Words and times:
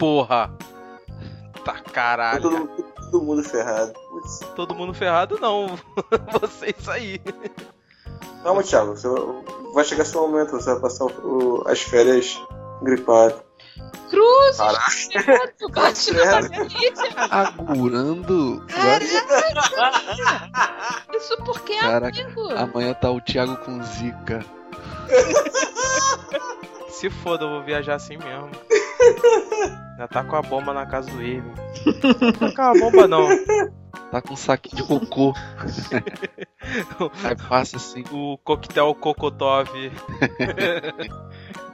Porra! 0.00 0.50
Tá 1.64 1.74
caralho! 1.92 2.40
Todo, 2.40 2.68
todo 3.12 3.22
mundo 3.22 3.44
ferrado. 3.44 3.92
Putz. 3.92 4.38
Todo 4.56 4.74
mundo 4.74 4.94
ferrado 4.94 5.38
não. 5.38 5.78
Vocês 6.40 6.88
aí. 6.88 7.20
Calma, 8.42 8.62
Thiago. 8.62 8.96
Você 8.96 9.08
vai 9.74 9.84
chegar 9.84 10.04
seu 10.06 10.22
momento. 10.26 10.52
Você 10.52 10.72
vai 10.72 10.80
passar 10.80 11.04
o- 11.04 11.62
as 11.68 11.82
férias 11.82 12.42
gripado. 12.82 13.42
Cruz, 14.08 14.56
Caraca. 14.56 15.52
tu 15.58 15.68
bate 15.70 16.12
na 16.14 16.26
família. 16.26 16.92
Agurando. 17.30 18.64
Isso 21.16 21.36
porque 21.44 21.74
é 21.74 21.80
Caraca, 21.80 22.22
amigo. 22.22 22.48
amanhã 22.56 22.94
tá 22.94 23.10
o 23.10 23.20
Thiago 23.20 23.56
com 23.58 23.82
zica. 23.82 24.44
Se 26.88 27.08
foda, 27.10 27.44
eu 27.44 27.50
vou 27.50 27.62
viajar 27.62 27.94
assim 27.96 28.16
mesmo. 28.16 28.50
Já 29.98 30.08
tá 30.08 30.24
com 30.24 30.36
a 30.36 30.42
bomba 30.42 30.72
na 30.72 30.86
casa 30.86 31.10
do 31.10 31.22
Irving. 31.22 31.52
Não 32.22 32.32
tá 32.32 32.52
com 32.54 32.62
a 32.62 32.72
bomba 32.80 33.06
não. 33.08 33.28
Tá 34.10 34.20
com 34.20 34.32
um 34.32 34.36
saquinho 34.36 34.76
de 34.76 34.82
cocô. 34.88 35.34
Aí 37.24 37.36
passa 37.48 37.76
assim. 37.76 38.04
O 38.10 38.38
coquetel 38.38 38.94
Kokotov. 38.94 39.68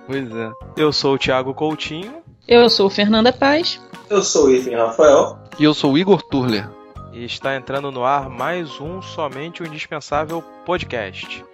Pois 0.06 0.30
é. 0.34 0.52
Eu 0.76 0.92
sou 0.92 1.14
o 1.14 1.18
Thiago 1.18 1.52
Coutinho 1.54 2.22
Eu 2.46 2.68
sou 2.70 2.88
Fernanda 2.88 3.32
Paz. 3.32 3.80
Eu 4.08 4.22
sou 4.22 4.46
o 4.46 4.50
Ethan 4.54 4.76
Rafael. 4.76 5.38
E 5.58 5.64
eu 5.64 5.74
sou 5.74 5.92
o 5.92 5.98
Igor 5.98 6.22
Turler. 6.22 6.68
e 7.12 7.24
está 7.24 7.56
entrando 7.56 7.90
no 7.90 8.04
ar 8.04 8.28
mais 8.28 8.80
um 8.80 9.00
Somente 9.02 9.62
o 9.62 9.66
Indispensável 9.66 10.42
podcast. 10.64 11.44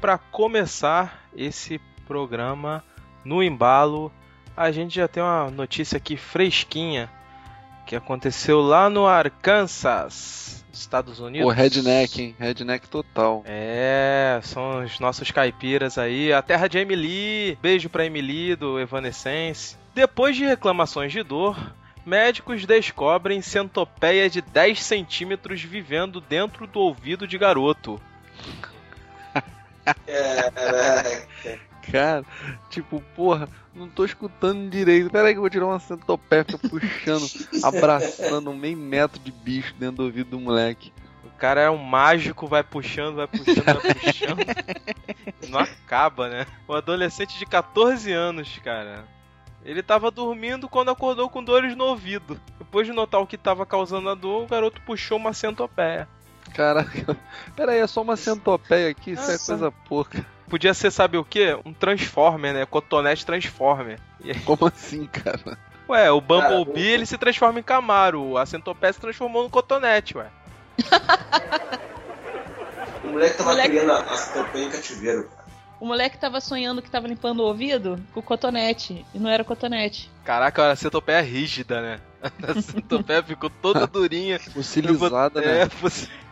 Para 0.00 0.18
começar 0.18 1.28
esse 1.36 1.80
programa 2.06 2.84
no 3.24 3.42
embalo, 3.42 4.12
a 4.56 4.70
gente 4.70 4.94
já 4.94 5.08
tem 5.08 5.22
uma 5.22 5.50
notícia 5.50 5.96
aqui 5.96 6.16
fresquinha 6.16 7.10
que 7.86 7.96
aconteceu 7.96 8.60
lá 8.60 8.88
no 8.90 9.06
Arkansas, 9.06 10.64
Estados 10.72 11.20
Unidos. 11.20 11.46
Pô, 11.46 11.52
redneck, 11.52 12.22
hein? 12.22 12.36
Redneck 12.38 12.88
total. 12.88 13.42
É, 13.46 14.40
são 14.42 14.84
os 14.84 15.00
nossos 15.00 15.30
caipiras 15.30 15.96
aí. 15.96 16.32
A 16.32 16.42
terra 16.42 16.68
de 16.68 16.78
Emily. 16.78 17.58
Beijo 17.62 17.88
pra 17.88 18.04
Emily 18.04 18.54
do 18.54 18.78
Evanescence. 18.78 19.76
Depois 19.94 20.36
de 20.36 20.44
reclamações 20.44 21.12
de 21.12 21.22
dor, 21.22 21.56
médicos 22.04 22.66
descobrem 22.66 23.40
centopeia 23.40 24.28
de 24.28 24.42
10 24.42 24.82
centímetros 24.82 25.62
vivendo 25.62 26.20
dentro 26.20 26.66
do 26.66 26.80
ouvido 26.80 27.26
de 27.26 27.38
garoto. 27.38 28.00
Caraca. 29.94 31.68
Cara, 31.90 32.24
tipo, 32.68 33.00
porra, 33.16 33.48
não 33.74 33.88
tô 33.88 34.04
escutando 34.04 34.68
direito. 34.68 35.10
Pera 35.10 35.28
aí 35.28 35.32
que 35.34 35.38
eu 35.38 35.42
vou 35.42 35.50
tirar 35.50 35.66
uma 35.66 35.80
centopeia, 35.80 36.44
fica 36.44 36.58
puxando, 36.68 37.26
abraçando 37.64 38.50
um 38.50 38.56
meio 38.56 38.76
metro 38.76 39.18
de 39.20 39.32
bicho 39.32 39.74
dentro 39.78 39.96
do 39.96 40.04
ouvido 40.04 40.30
do 40.30 40.40
moleque. 40.40 40.92
O 41.24 41.30
cara 41.38 41.60
é 41.62 41.70
um 41.70 41.78
mágico, 41.78 42.46
vai 42.46 42.62
puxando, 42.62 43.16
vai 43.16 43.26
puxando, 43.26 43.64
vai 43.64 43.94
puxando. 43.94 45.48
Não 45.48 45.60
acaba, 45.60 46.28
né? 46.28 46.46
O 46.66 46.74
adolescente 46.74 47.38
de 47.38 47.46
14 47.46 48.12
anos, 48.12 48.58
cara. 48.62 49.04
Ele 49.64 49.82
tava 49.82 50.10
dormindo 50.10 50.68
quando 50.68 50.90
acordou 50.90 51.28
com 51.28 51.42
dores 51.42 51.76
no 51.76 51.84
ouvido. 51.84 52.40
Depois 52.58 52.86
de 52.86 52.92
notar 52.92 53.20
o 53.20 53.26
que 53.26 53.38
tava 53.38 53.64
causando 53.64 54.08
a 54.08 54.14
dor, 54.14 54.44
o 54.44 54.46
garoto 54.46 54.80
puxou 54.82 55.16
uma 55.16 55.32
centopeia. 55.32 56.08
Caraca, 56.54 57.16
pera 57.56 57.72
aí, 57.72 57.78
é 57.80 57.86
só 57.86 58.02
uma 58.02 58.16
centopeia 58.16 58.90
aqui, 58.90 59.12
isso 59.12 59.30
é 59.30 59.38
coisa 59.38 59.70
pouca. 59.88 60.24
Podia 60.48 60.72
ser, 60.74 60.90
sabe 60.90 61.18
o 61.18 61.24
quê? 61.24 61.58
Um 61.64 61.72
Transformer, 61.74 62.54
né? 62.54 62.66
Cotonete 62.66 63.24
Transformer. 63.26 64.00
E 64.24 64.30
aí- 64.30 64.40
Como 64.40 64.66
assim, 64.66 65.06
cara? 65.06 65.58
Ué, 65.88 66.10
o 66.10 66.20
Bumblebee 66.20 66.72
Cara, 66.82 66.94
ele 66.94 67.06
se 67.06 67.16
transforma 67.18 67.60
em 67.60 67.62
Camaro, 67.62 68.36
a 68.36 68.44
Centopeia 68.46 68.92
se 68.92 69.00
transformou 69.00 69.42
no 69.44 69.50
Cotonete, 69.50 70.16
ué. 70.18 70.26
O 73.04 73.08
moleque 73.12 73.36
tava 73.38 73.50
Moleque- 73.50 73.68
criando 73.70 73.92
a, 73.92 74.00
a 74.00 74.16
centopeia 74.16 74.64
em 74.64 74.70
cativeiro. 74.70 75.30
O 75.80 75.86
moleque 75.86 76.18
tava 76.18 76.40
sonhando 76.40 76.82
que 76.82 76.90
tava 76.90 77.06
limpando 77.06 77.40
o 77.40 77.44
ouvido 77.46 77.98
com 78.12 78.20
cotonete. 78.20 79.06
E 79.14 79.18
não 79.18 79.30
era 79.30 79.44
cotonete. 79.44 80.10
Caraca, 80.24 80.72
a 80.72 80.76
Centopeia 80.76 81.18
é 81.18 81.22
rígida, 81.22 81.80
né? 81.80 82.00
A 82.42 82.60
Centopeia 82.60 83.22
ficou 83.22 83.48
toda 83.48 83.86
durinha. 83.86 84.40
Fossilizada, 84.40 85.40
é, 85.40 85.64
né? 85.64 85.68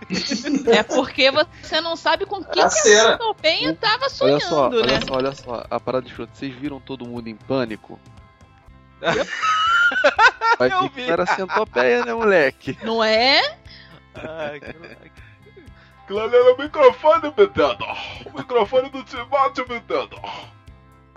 É 0.67 0.83
porque 0.83 1.31
você 1.31 1.81
não 1.81 1.97
sabe 1.97 2.27
com 2.27 2.43
quem 2.43 2.53
que 2.53 2.61
a 2.61 2.71
centopeia 2.71 3.75
tava 3.75 4.03
Olha 4.05 4.11
sonhando, 4.11 4.41
só, 4.43 4.71
né? 4.71 4.77
olha 4.77 5.01
só, 5.07 5.15
olha 5.15 5.35
só, 5.35 5.67
a 5.69 5.81
parada 5.81 6.07
de 6.07 6.15
chute. 6.15 6.37
Vocês 6.37 6.55
viram 6.55 6.79
todo 6.81 7.07
mundo 7.07 7.29
em 7.29 7.35
pânico? 7.35 7.99
Vai 10.59 10.73
Eu 10.73 10.83
ver 10.83 10.89
que 10.91 10.95
vi. 10.97 11.07
não 11.07 11.13
era 11.13 11.27
centopeia, 11.27 12.05
né, 12.05 12.15
moleque? 12.15 12.79
Não 12.83 13.03
é? 13.05 13.41
Ai, 14.15 14.61
caraca. 14.61 15.11
Galera, 16.09 16.55
o 16.55 16.59
microfone, 16.59 17.31
Betendo! 17.33 17.85
O 18.25 18.39
microfone 18.39 18.89
do 18.91 19.03
Timóteo, 19.03 19.67
Betendo! 19.67 20.17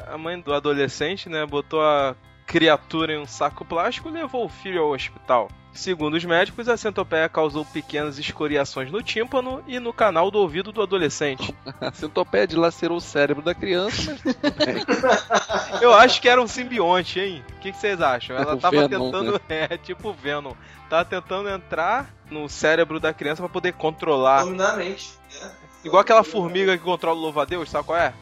A 0.08 0.18
mãe 0.18 0.40
do 0.40 0.54
adolescente, 0.54 1.30
né, 1.30 1.46
botou 1.46 1.82
a 1.82 2.16
criatura 2.48 3.14
em 3.14 3.20
um 3.20 3.28
saco 3.28 3.64
plástico 3.64 4.10
e 4.10 4.12
levou 4.12 4.46
o 4.46 4.50
filho 4.50 4.82
ao 4.82 4.90
hospital. 4.92 5.48
Segundo 5.74 6.16
os 6.16 6.26
médicos, 6.26 6.68
a 6.68 6.76
centopeia 6.76 7.30
causou 7.30 7.64
pequenas 7.64 8.18
escoriações 8.20 8.92
no 8.92 9.02
tímpano 9.02 9.64
e 9.68 9.80
no 9.80 9.94
canal 9.94 10.30
do 10.30 10.40
ouvido 10.40 10.72
do 10.72 10.82
adolescente. 10.82 11.56
A 11.80 11.92
centopeia 11.94 12.46
dilacerou 12.48 12.98
o 12.98 13.02
cérebro 13.02 13.42
da 13.44 13.54
criança, 13.56 14.18
mas. 14.26 15.80
Eu 15.82 15.94
acho 15.94 16.22
que 16.22 16.28
era 16.28 16.42
um 16.42 16.48
simbionte, 16.48 17.20
hein? 17.20 17.44
O 17.56 17.60
que, 17.60 17.72
que 17.72 17.78
vocês 17.78 18.02
acham? 18.02 18.36
Ela 18.36 18.56
O 18.56 18.60
tava 18.60 18.88
Venom, 18.88 19.06
tentando. 19.12 19.42
É, 19.48 19.78
tipo 19.78 20.12
Venom. 20.12 20.54
Tava 20.90 21.06
tentando 21.06 21.48
entrar 21.50 22.14
no 22.30 22.50
cérebro 22.50 23.00
da 23.00 23.14
criança 23.14 23.42
pra 23.42 23.50
poder 23.50 23.74
controlar. 23.74 24.44
Dominar 24.44 24.74
a 24.74 24.78
mente. 24.78 25.12
né? 25.42 25.52
Igual 25.86 26.02
aquela 26.02 26.24
formiga 26.24 26.78
que 26.78 26.84
controla 26.84 27.18
o 27.18 27.22
louva-a-Deus, 27.22 27.70
sabe 27.70 27.86
qual 27.86 27.98
é? 27.98 28.14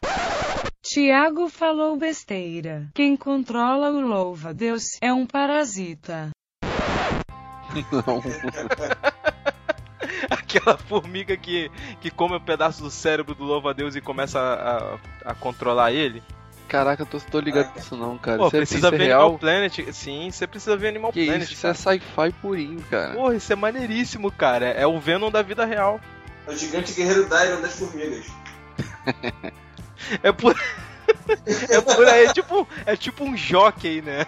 Tiago 0.82 1.48
falou 1.48 1.96
besteira. 1.96 2.88
Quem 2.94 3.16
controla 3.16 3.90
o 3.90 4.00
louva-Deus 4.00 4.84
é 5.02 5.12
um 5.12 5.26
parasita. 5.26 6.30
Não. 7.92 8.22
Aquela 10.30 10.76
formiga 10.76 11.36
que, 11.36 11.70
que 12.00 12.10
come 12.10 12.36
um 12.36 12.40
pedaço 12.40 12.82
do 12.82 12.90
cérebro 12.90 13.34
do 13.34 13.44
louva-a-Deus 13.44 13.94
e 13.94 14.00
começa 14.00 14.38
a, 14.38 15.28
a, 15.28 15.32
a 15.32 15.34
controlar 15.34 15.92
ele. 15.92 16.22
Caraca, 16.68 17.02
eu 17.02 17.06
tô, 17.06 17.18
tô 17.18 17.40
ligado 17.40 17.74
nisso 17.74 17.96
não, 17.96 18.18
cara. 18.18 18.38
Pô, 18.38 18.48
isso 18.48 18.56
é, 18.56 18.60
precisa 18.60 18.88
é 18.88 18.90
ver 18.90 18.98
real? 18.98 19.22
Animal 19.22 19.38
Planet. 19.38 19.92
Sim, 19.92 20.30
você 20.30 20.46
precisa 20.46 20.76
ver 20.76 20.88
Animal 20.88 21.12
Que 21.12 21.24
Planet. 21.24 21.44
isso, 21.44 21.52
isso 21.54 21.66
é 21.66 21.74
sci-fi 21.74 22.32
purinho, 22.42 22.80
cara. 22.90 23.14
Porra, 23.14 23.34
isso 23.34 23.52
é 23.52 23.56
maneiríssimo, 23.56 24.30
cara. 24.30 24.66
É 24.66 24.86
o 24.86 25.00
Venom 25.00 25.30
da 25.30 25.40
vida 25.40 25.64
real. 25.64 25.98
É 26.46 26.50
o 26.50 26.56
gigante 26.56 26.92
guerreiro 26.92 27.28
Dyron 27.28 27.60
das 27.60 27.78
formigas. 27.78 28.26
É 30.22 30.32
por. 30.32 30.54
é 31.68 31.80
por 31.80 32.08
aí, 32.08 32.26
é 32.26 32.32
tipo, 32.32 32.68
é 32.86 32.96
tipo 32.96 33.24
um 33.24 33.36
jockey, 33.36 34.00
né? 34.00 34.24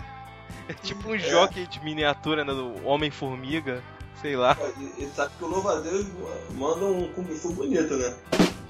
É 0.71 0.75
tipo 0.75 1.11
um 1.11 1.19
jockey 1.19 1.67
de 1.67 1.83
miniatura, 1.83 2.45
né? 2.45 2.55
Do 2.55 2.87
Homem-Formiga. 2.87 3.83
Sei 4.21 4.37
lá. 4.37 4.57
E, 4.79 5.03
e 5.03 5.07
sabe 5.09 5.33
que 5.37 5.45
o 5.45 5.49
louva-a-Deus 5.49 6.07
manda 6.53 6.85
um 6.85 7.13
Kung 7.13 7.27
Fu 7.35 7.53
bonito, 7.53 7.97
né? 7.97 8.15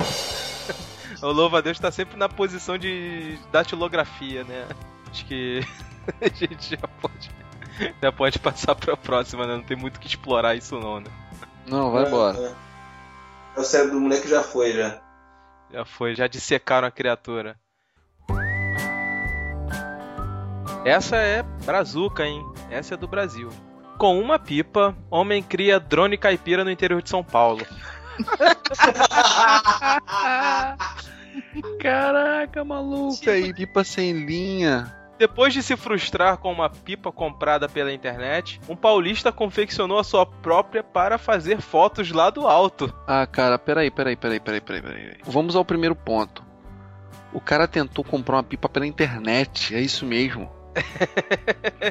O 1.22 1.32
louva-a-Deus 1.32 1.78
tá 1.78 1.90
sempre 1.90 2.16
na 2.16 2.30
posição 2.30 2.78
de 2.78 3.38
datilografia, 3.52 4.42
né? 4.44 4.66
Acho 5.10 5.26
que 5.26 5.60
a 6.22 6.28
gente 6.28 6.70
já 6.70 6.88
pode, 7.02 7.30
já 8.00 8.12
pode 8.12 8.38
passar 8.38 8.74
pra 8.74 8.96
próxima, 8.96 9.46
né? 9.46 9.56
Não 9.56 9.62
tem 9.62 9.76
muito 9.76 9.96
o 9.96 10.00
que 10.00 10.06
explorar 10.06 10.54
isso 10.54 10.80
não, 10.80 11.00
né? 11.00 11.10
Não, 11.66 11.90
vai 11.90 12.06
embora. 12.06 12.38
É, 12.38 12.54
é. 13.56 13.60
O 13.60 13.64
cérebro 13.64 13.96
do 13.96 14.00
moleque 14.00 14.28
já 14.28 14.42
foi, 14.42 14.72
já. 14.72 14.98
Já 15.70 15.84
foi, 15.84 16.14
já 16.14 16.26
dissecaram 16.26 16.88
a 16.88 16.90
criatura. 16.90 17.59
Essa 20.84 21.16
é 21.16 21.42
brazuca, 21.64 22.24
hein? 22.24 22.44
Essa 22.70 22.94
é 22.94 22.96
do 22.96 23.06
Brasil. 23.06 23.50
Com 23.98 24.18
uma 24.18 24.38
pipa, 24.38 24.96
homem 25.10 25.42
cria 25.42 25.78
drone 25.78 26.16
caipira 26.16 26.64
no 26.64 26.70
interior 26.70 27.02
de 27.02 27.10
São 27.10 27.22
Paulo. 27.22 27.66
Caraca, 31.80 32.64
maluco. 32.64 33.28
aí, 33.28 33.52
pipa 33.52 33.84
sem 33.84 34.24
linha. 34.24 34.96
Depois 35.18 35.52
de 35.52 35.62
se 35.62 35.76
frustrar 35.76 36.38
com 36.38 36.50
uma 36.50 36.70
pipa 36.70 37.12
comprada 37.12 37.68
pela 37.68 37.92
internet, 37.92 38.58
um 38.66 38.74
paulista 38.74 39.30
confeccionou 39.30 39.98
a 39.98 40.04
sua 40.04 40.24
própria 40.24 40.82
para 40.82 41.18
fazer 41.18 41.60
fotos 41.60 42.10
lá 42.10 42.30
do 42.30 42.48
alto. 42.48 42.90
Ah, 43.06 43.26
cara, 43.26 43.58
peraí, 43.58 43.90
peraí, 43.90 44.16
peraí, 44.16 44.40
peraí, 44.40 44.62
peraí, 44.62 44.80
peraí. 44.80 45.18
Vamos 45.24 45.54
ao 45.54 45.64
primeiro 45.64 45.94
ponto. 45.94 46.42
O 47.34 47.40
cara 47.40 47.68
tentou 47.68 48.02
comprar 48.02 48.36
uma 48.36 48.42
pipa 48.42 48.66
pela 48.66 48.86
internet, 48.86 49.74
é 49.74 49.80
isso 49.82 50.06
mesmo? 50.06 50.50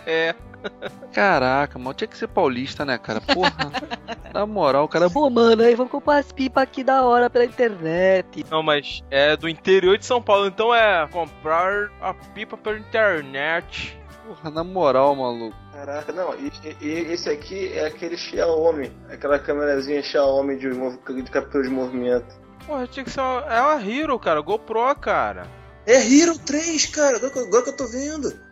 É. 0.06 0.36
Caraca, 1.14 1.80
mano, 1.80 1.94
tinha 1.94 2.08
que 2.08 2.18
ser 2.18 2.28
paulista, 2.28 2.86
né, 2.86 2.98
cara? 2.98 3.22
Porra. 3.22 3.72
Na 4.34 4.46
moral, 4.46 4.86
o 4.86 4.88
cara. 4.88 5.10
Pô, 5.10 5.30
mano, 5.30 5.64
aí 5.64 5.74
vamos 5.76 5.92
comprar 5.92 6.18
as 6.18 6.32
pipas 6.32 6.64
aqui 6.64 6.84
da 6.84 7.04
hora 7.04 7.30
pela 7.30 7.46
internet. 7.46 8.46
Não, 8.50 8.62
mas 8.62 9.04
é 9.10 9.36
do 9.36 9.50
interior 9.50 9.98
de 9.98 10.06
São 10.06 10.22
Paulo, 10.22 10.48
então 10.48 10.74
é 10.74 11.08
comprar 11.08 11.90
a 12.00 12.14
pipa 12.14 12.56
pela 12.56 12.78
internet. 12.78 13.98
Porra, 14.28 14.52
na 14.52 14.64
moral, 14.64 15.16
maluco. 15.16 15.58
Caraca, 15.74 16.12
não, 16.12 16.36
e, 16.36 16.52
e, 16.80 16.90
esse 17.12 17.30
aqui 17.30 17.74
é 17.74 17.88
aquele 17.88 18.18
Xiaomi, 18.18 18.92
aquela 19.10 19.40
câmerazinha 19.40 20.04
Xiaomi 20.04 20.58
de, 20.58 20.70
de 20.70 21.32
captura 21.32 21.64
de 21.64 21.70
movimento. 21.70 22.40
Porra, 22.68 22.86
tinha 22.86 23.04
que 23.04 23.10
ser 23.10 23.22
uma, 23.22 23.40
é 23.50 23.62
uma 23.62 23.84
Hero, 23.84 24.20
cara, 24.20 24.42
GoPro, 24.42 24.96
cara. 24.96 25.48
É 25.88 25.96
Hero 25.96 26.38
3, 26.38 26.86
cara, 26.88 27.18
agora 27.18 27.64
que 27.64 27.70
eu 27.70 27.76
tô 27.76 27.88
vendo. 27.88 28.49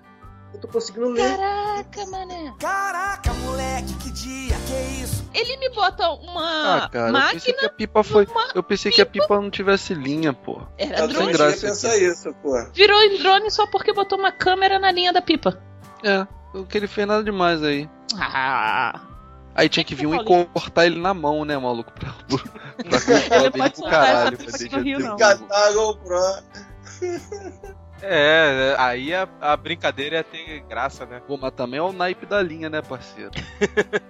Eu 0.54 0.60
tô 0.62 0.68
conseguindo 0.70 1.10
ler. 1.10 1.38
Caraca, 1.38 2.06
mané. 2.08 2.54
Caraca, 2.60 3.34
moleque, 3.34 3.94
que 3.96 4.12
dia, 4.12 4.56
que 4.68 5.04
isso? 5.04 5.28
Ele 5.34 5.58
me 5.58 5.70
bota 5.70 6.10
uma 6.10 6.86
Ah, 6.86 6.90
cara, 6.90 7.10
eu 7.10 7.14
máquina. 7.14 7.34
pensei 7.34 7.54
que 7.54 7.66
a 7.66 7.70
pipa 7.70 8.04
foi. 8.04 8.28
Eu 8.56 8.64
pensei 8.64 8.92
que 8.92 9.02
a 9.02 9.06
pipa 9.06 9.36
não 9.40 9.52
tivesse 9.52 9.94
linha, 9.94 10.34
pô. 10.34 10.62
Era 10.78 11.00
Eu 11.02 11.08
sem 11.10 11.18
também 11.18 11.34
drone. 11.34 11.54
a 11.54 11.58
pensar 11.58 11.98
isso, 11.98 12.34
pô. 12.42 12.54
Virou 12.74 13.00
em 13.04 13.18
drone 13.20 13.52
só 13.52 13.68
porque 13.68 13.94
botou 13.94 14.18
uma 14.18 14.32
câmera 14.32 14.80
na 14.80 14.92
linha 14.92 15.14
da 15.14 15.22
pipa. 15.22 15.62
É, 16.04 16.26
o 16.58 16.66
que 16.66 16.78
ele 16.78 16.88
fez 16.88 17.06
nada 17.08 17.24
demais 17.24 17.62
aí. 17.62 17.88
Ah. 18.20 19.00
Aí 19.54 19.68
tinha 19.70 19.84
que 19.84 19.96
vir 19.96 20.08
um 20.08 20.16
e 20.16 20.24
cortar 20.24 20.86
ele 20.86 21.00
na 21.00 21.14
mão, 21.14 21.44
né, 21.44 21.58
maluco? 21.58 21.92
Pra, 21.92 22.14
pra, 22.28 22.38
pra 23.28 23.38
Ele 23.38 23.52
pode 23.52 23.74
pro 23.74 23.84
caralho. 23.90 24.38
pra 24.38 24.46
pipa 24.46 24.58
deixar 24.58 25.00
não. 25.00 25.14
um- 25.14 25.18
Catar 25.18 25.68
a 25.68 25.72
GoPro. 25.74 26.16
É, 28.02 28.76
aí 28.78 29.14
a, 29.14 29.28
a 29.42 29.58
brincadeira 29.58 30.18
ia 30.18 30.24
ter 30.24 30.60
graça, 30.62 31.06
né? 31.06 31.20
Pô, 31.26 31.38
mas 31.38 31.52
também 31.54 31.80
é 31.80 31.84
o 31.84 31.92
naipe 31.92 32.26
da 32.26 32.42
linha, 32.42 32.70
né, 32.70 32.82
parceiro? 32.82 33.32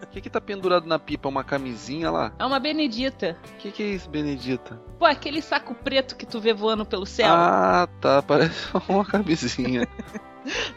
O 0.04 0.07
que 0.12 0.22
que 0.22 0.30
tá 0.30 0.42
pendurado 0.42 0.86
na 0.86 1.00
pipa? 1.00 1.30
Uma 1.30 1.44
camisinha 1.44 2.12
lá? 2.12 2.34
É 2.38 2.45
uma 2.45 2.60
Benedita. 2.60 3.38
O 3.54 3.57
que 3.57 3.72
que 3.72 3.84
é 3.84 3.88
isso, 3.88 4.10
Benedita? 4.10 4.80
Pô, 5.00 5.06
aquele 5.06 5.42
saco 5.42 5.74
preto 5.74 6.16
que 6.16 6.25
tu 6.25 6.39
vê 6.39 6.54
voando 6.54 6.86
pelo 6.86 7.06
céu. 7.06 7.34
Ah, 7.34 7.88
tá. 8.01 8.22
Parece 8.22 8.68
uma 8.89 9.06
camisinha. 9.06 9.88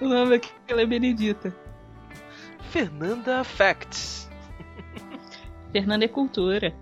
O 0.01 0.09
nome 0.09 0.39
daquela 0.39 0.83
é 0.83 0.87
Benedita. 0.87 1.55
Fernanda 2.71 3.43
Facts. 3.43 4.31
Fernanda 5.73 6.05
é 6.05 6.09
cultura. 6.09 6.73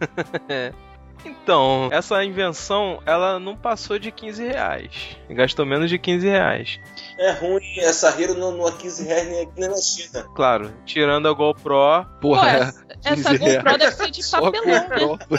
Então, 1.24 1.88
essa 1.90 2.22
invenção, 2.24 3.02
ela 3.06 3.38
não 3.38 3.56
passou 3.56 3.98
de 3.98 4.10
15 4.10 4.46
reais. 4.46 5.16
Gastou 5.30 5.64
menos 5.64 5.88
de 5.88 5.98
15 5.98 6.26
reais. 6.28 6.80
É 7.18 7.32
ruim 7.32 7.78
essa 7.78 8.08
Hero 8.20 8.34
não, 8.34 8.52
não 8.52 8.68
é 8.68 8.72
15 8.72 9.04
reais 9.04 9.28
nem 9.28 9.42
aqui 9.42 9.52
nem 9.60 9.68
na 9.70 9.76
China. 9.76 10.24
Claro, 10.34 10.72
tirando 10.84 11.28
a 11.28 11.32
GoPro, 11.32 11.74
Pô, 12.20 12.30
Porra, 12.30 12.50
essa, 12.58 12.84
essa 13.04 13.30
15 13.30 13.36
reais. 13.36 13.56
GoPro 13.56 13.78
deve 13.78 13.96
ser 13.96 14.10
de 14.10 14.30
papelão, 14.30 15.18
né? 15.30 15.38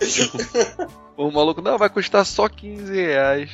O 1.18 1.32
maluco, 1.32 1.60
não, 1.60 1.76
vai 1.76 1.90
custar 1.90 2.24
só 2.24 2.48
15 2.48 2.94
reais. 2.94 3.50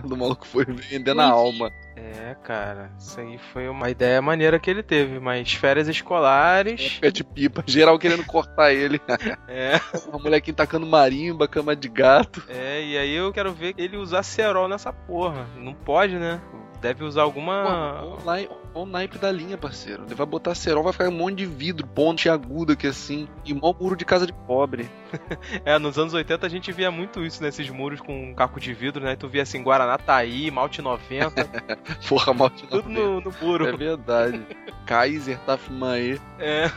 O 0.04 0.16
maluco 0.16 0.46
foi 0.46 0.64
vendendo 0.64 1.20
a 1.20 1.26
alma. 1.30 1.70
É, 1.96 2.34
cara, 2.42 2.90
isso 2.98 3.18
aí 3.18 3.38
foi 3.52 3.68
uma 3.68 3.88
ideia 3.90 4.20
maneira 4.20 4.58
que 4.58 4.70
ele 4.70 4.82
teve, 4.82 5.18
mas 5.18 5.52
férias 5.54 5.88
escolares. 5.88 6.98
Pé 7.00 7.10
de 7.10 7.24
pipa, 7.24 7.62
geral 7.66 7.98
querendo 7.98 8.24
cortar 8.24 8.72
ele. 8.72 9.00
É, 9.48 9.76
A 10.12 10.18
molequinha 10.18 10.54
tacando 10.54 10.86
marimba, 10.86 11.48
cama 11.48 11.74
de 11.74 11.88
gato. 11.88 12.42
é, 12.48 12.82
e 12.82 12.98
aí 12.98 13.14
eu 13.14 13.32
quero 13.32 13.52
ver 13.52 13.74
ele 13.78 13.96
usar 13.96 14.22
cerol 14.22 14.68
nessa 14.68 14.92
porra. 14.92 15.46
Não 15.56 15.72
pode, 15.72 16.16
né? 16.16 16.40
Deve 16.86 17.02
usar 17.02 17.22
alguma. 17.22 18.16
Olha 18.24 18.48
o 18.72 18.86
naipe 18.86 19.18
da 19.18 19.32
linha, 19.32 19.58
parceiro. 19.58 20.04
Ele 20.06 20.14
vai 20.14 20.24
botar 20.24 20.54
cerol, 20.54 20.84
vai 20.84 20.92
ficar 20.92 21.08
um 21.08 21.12
monte 21.12 21.38
de 21.38 21.46
vidro, 21.46 21.84
ponte 21.84 22.28
aguda 22.28 22.74
aqui 22.74 22.86
assim. 22.86 23.26
E 23.44 23.52
mó 23.52 23.74
muro 23.76 23.96
de 23.96 24.04
casa 24.04 24.24
de 24.24 24.32
pobre. 24.32 24.88
É, 25.64 25.78
nos 25.78 25.98
anos 25.98 26.12
80 26.12 26.46
a 26.46 26.48
gente 26.48 26.70
via 26.72 26.90
muito 26.90 27.24
isso 27.24 27.42
nesses 27.42 27.70
muros 27.70 28.00
com 28.00 28.34
caco 28.34 28.60
de 28.60 28.72
vidro, 28.74 29.02
né? 29.02 29.16
Tu 29.16 29.26
via 29.28 29.42
assim, 29.42 29.62
Guaraná 29.62 29.96
Taí, 29.96 30.50
Malte 30.50 30.82
90, 30.82 31.32
Porra, 32.08 32.34
mal 32.34 32.50
de 32.50 32.64
tudo 32.64 32.88
no, 32.88 33.20
no 33.20 33.32
muro. 33.40 33.66
É 33.66 33.72
verdade. 33.72 34.42
Kaiser, 34.84 35.38
Tafmae. 35.40 36.20
É. 36.38 36.70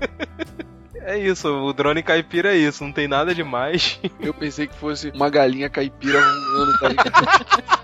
É 1.00 1.16
isso, 1.16 1.48
o 1.48 1.72
drone 1.72 2.02
caipira 2.02 2.54
é 2.54 2.58
isso, 2.58 2.84
não 2.84 2.92
tem 2.92 3.08
nada 3.08 3.34
demais. 3.34 3.98
Eu 4.20 4.34
pensei 4.34 4.66
que 4.66 4.74
fosse 4.74 5.08
uma 5.08 5.30
galinha 5.30 5.70
caipira 5.70 6.20
voando, 6.20 6.78
tá 6.78 6.88
ligado? 6.88 7.77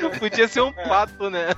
Podia 0.18 0.48
ser 0.48 0.60
um 0.62 0.72
pato, 0.72 1.28
né? 1.30 1.48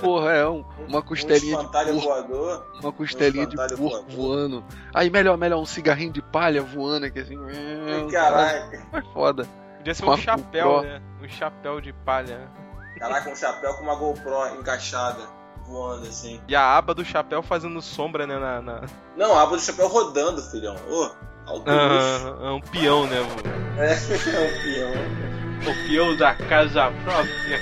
Porra, 0.00 0.32
é 0.32 0.48
um- 0.48 0.64
uma 0.88 1.02
costelinha 1.02 1.58
Um 1.58 1.64
de 1.64 1.70
porco, 1.72 2.00
voador. 2.00 2.66
uma 2.82 2.92
costelinha 2.92 3.46
de 3.46 3.54
espantalho 3.54 3.78
porco 3.78 4.06
voador. 4.10 4.16
voando. 4.16 4.64
Aí 4.94 5.10
melhor, 5.10 5.36
melhor 5.36 5.60
um 5.60 5.66
cigarrinho 5.66 6.12
de 6.12 6.22
palha 6.22 6.62
voando 6.62 7.06
aqui 7.06 7.20
assim. 7.20 7.36
Caraca. 8.10 8.82
É 8.92 9.02
foda. 9.12 9.46
Podia 9.78 9.94
ser 9.94 10.02
Com 10.04 10.10
um 10.10 10.14
a 10.14 10.16
chapéu, 10.18 10.68
GoPro. 10.68 10.88
né? 10.88 11.02
Um 11.22 11.28
chapéu 11.28 11.80
de 11.80 11.92
palha. 11.92 12.48
Caraca, 12.98 13.30
um 13.30 13.36
chapéu 13.36 13.74
com 13.74 13.82
uma 13.84 13.94
GoPro 13.94 14.58
encaixada. 14.58 15.22
Voando 15.66 16.06
assim. 16.08 16.40
E 16.48 16.56
a 16.56 16.76
aba 16.76 16.92
do 16.94 17.04
chapéu 17.04 17.42
fazendo 17.42 17.80
sombra, 17.80 18.26
né? 18.26 18.38
Na, 18.38 18.60
na... 18.60 18.80
Não, 19.16 19.38
a 19.38 19.42
aba 19.42 19.56
do 19.56 19.62
chapéu 19.62 19.86
rodando, 19.88 20.42
filhão. 20.42 20.74
Luxo. 20.88 21.16
Ah, 21.66 22.52
um 22.52 22.60
peão, 22.60 23.06
né? 23.06 23.16
É, 23.78 23.92
é 24.36 24.40
um 24.40 24.62
peão. 24.62 25.29
O 25.66 25.88
peão 25.88 26.16
da 26.16 26.34
casa 26.34 26.90
própria. 27.04 27.60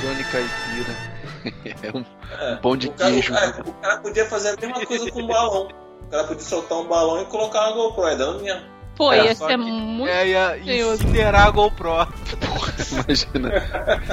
Drone 0.00 0.24
caipira. 0.24 1.08
É 1.82 1.96
um, 1.96 2.04
É, 2.40 2.54
um 2.54 2.56
pão 2.58 2.76
de 2.76 2.88
o 2.88 2.92
cara, 2.92 3.10
queijo. 3.12 3.32
O 3.32 3.36
cara, 3.36 3.62
o 3.64 3.72
cara 3.74 3.96
podia 3.98 4.26
fazer 4.26 4.48
a 4.50 4.56
mesma 4.60 4.84
coisa 4.84 5.10
com 5.10 5.22
um 5.22 5.26
balão. 5.28 5.68
O 6.02 6.10
cara 6.10 6.24
podia 6.24 6.42
soltar 6.42 6.78
um 6.78 6.88
balão 6.88 7.22
e 7.22 7.24
colocar 7.26 7.68
uma 7.68 7.72
GoPro, 7.76 8.06
é 8.06 8.16
dando 8.16 8.42
mesmo. 8.42 8.62
Pô, 8.96 9.12
É, 9.12 9.26
ia 9.26 9.34
ser 9.36 9.56
muito. 9.56 10.10
É, 10.10 10.26
ia 10.28 10.92
incinerar 10.92 11.46
a 11.46 11.50
GoPro. 11.50 11.90
Imagina. 12.92 13.52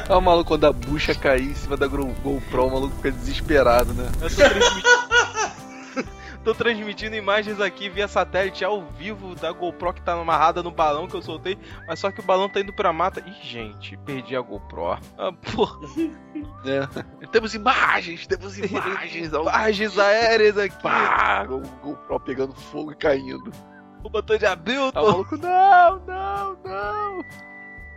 Olha 0.08 0.18
o 0.18 0.22
maluco 0.22 0.50
quando 0.50 0.66
a 0.66 0.72
bucha 0.72 1.16
cair 1.16 1.50
em 1.50 1.56
cima 1.56 1.76
da 1.76 1.88
Go- 1.88 2.14
GoPro, 2.24 2.68
o 2.68 2.72
maluco 2.72 2.96
fica 2.98 3.12
desesperado, 3.12 3.92
né? 3.94 4.08
Eu 4.22 4.30
tô 4.30 4.36
transmitindo... 4.36 5.05
tô 6.46 6.54
transmitindo 6.54 7.16
imagens 7.16 7.60
aqui 7.60 7.90
via 7.90 8.08
satélite 8.08 8.64
ao 8.64 8.86
vivo 8.86 9.34
da 9.34 9.52
GoPro 9.52 9.92
que 9.92 10.02
tá 10.02 10.14
amarrada 10.14 10.62
no 10.62 10.70
balão 10.70 11.08
que 11.08 11.16
eu 11.16 11.22
soltei, 11.22 11.58
mas 11.88 12.00
só 12.00 12.12
que 12.12 12.20
o 12.20 12.24
balão 12.24 12.48
tá 12.48 12.60
indo 12.60 12.72
pra 12.72 12.94
mata. 12.94 13.20
Ih, 13.25 13.34
gente, 13.42 13.98
perdi 13.98 14.36
a 14.36 14.42
GoPro. 14.42 14.92
Ah, 15.18 15.34
porra. 15.54 15.80
É. 16.66 17.28
Temos 17.28 17.54
imagens, 17.54 18.25
temos 18.25 18.58
imagens. 18.58 19.32
Imagens 19.32 20.00
aéreas 20.00 20.58
aqui. 20.58 20.82
Pá, 20.82 21.46
o 21.48 21.60
GoPro 21.60 22.20
pegando 22.20 22.56
fogo 22.56 22.92
e 22.92 22.96
caindo. 22.96 23.52
O 24.04 24.10
botão 24.10 24.36
de 24.36 24.46
Aí 24.48 24.52
o 24.52 24.54
Hamilton. 24.54 25.02
maluco, 25.02 25.38
não, 25.38 26.00
não, 26.00 26.58
não. 26.64 27.25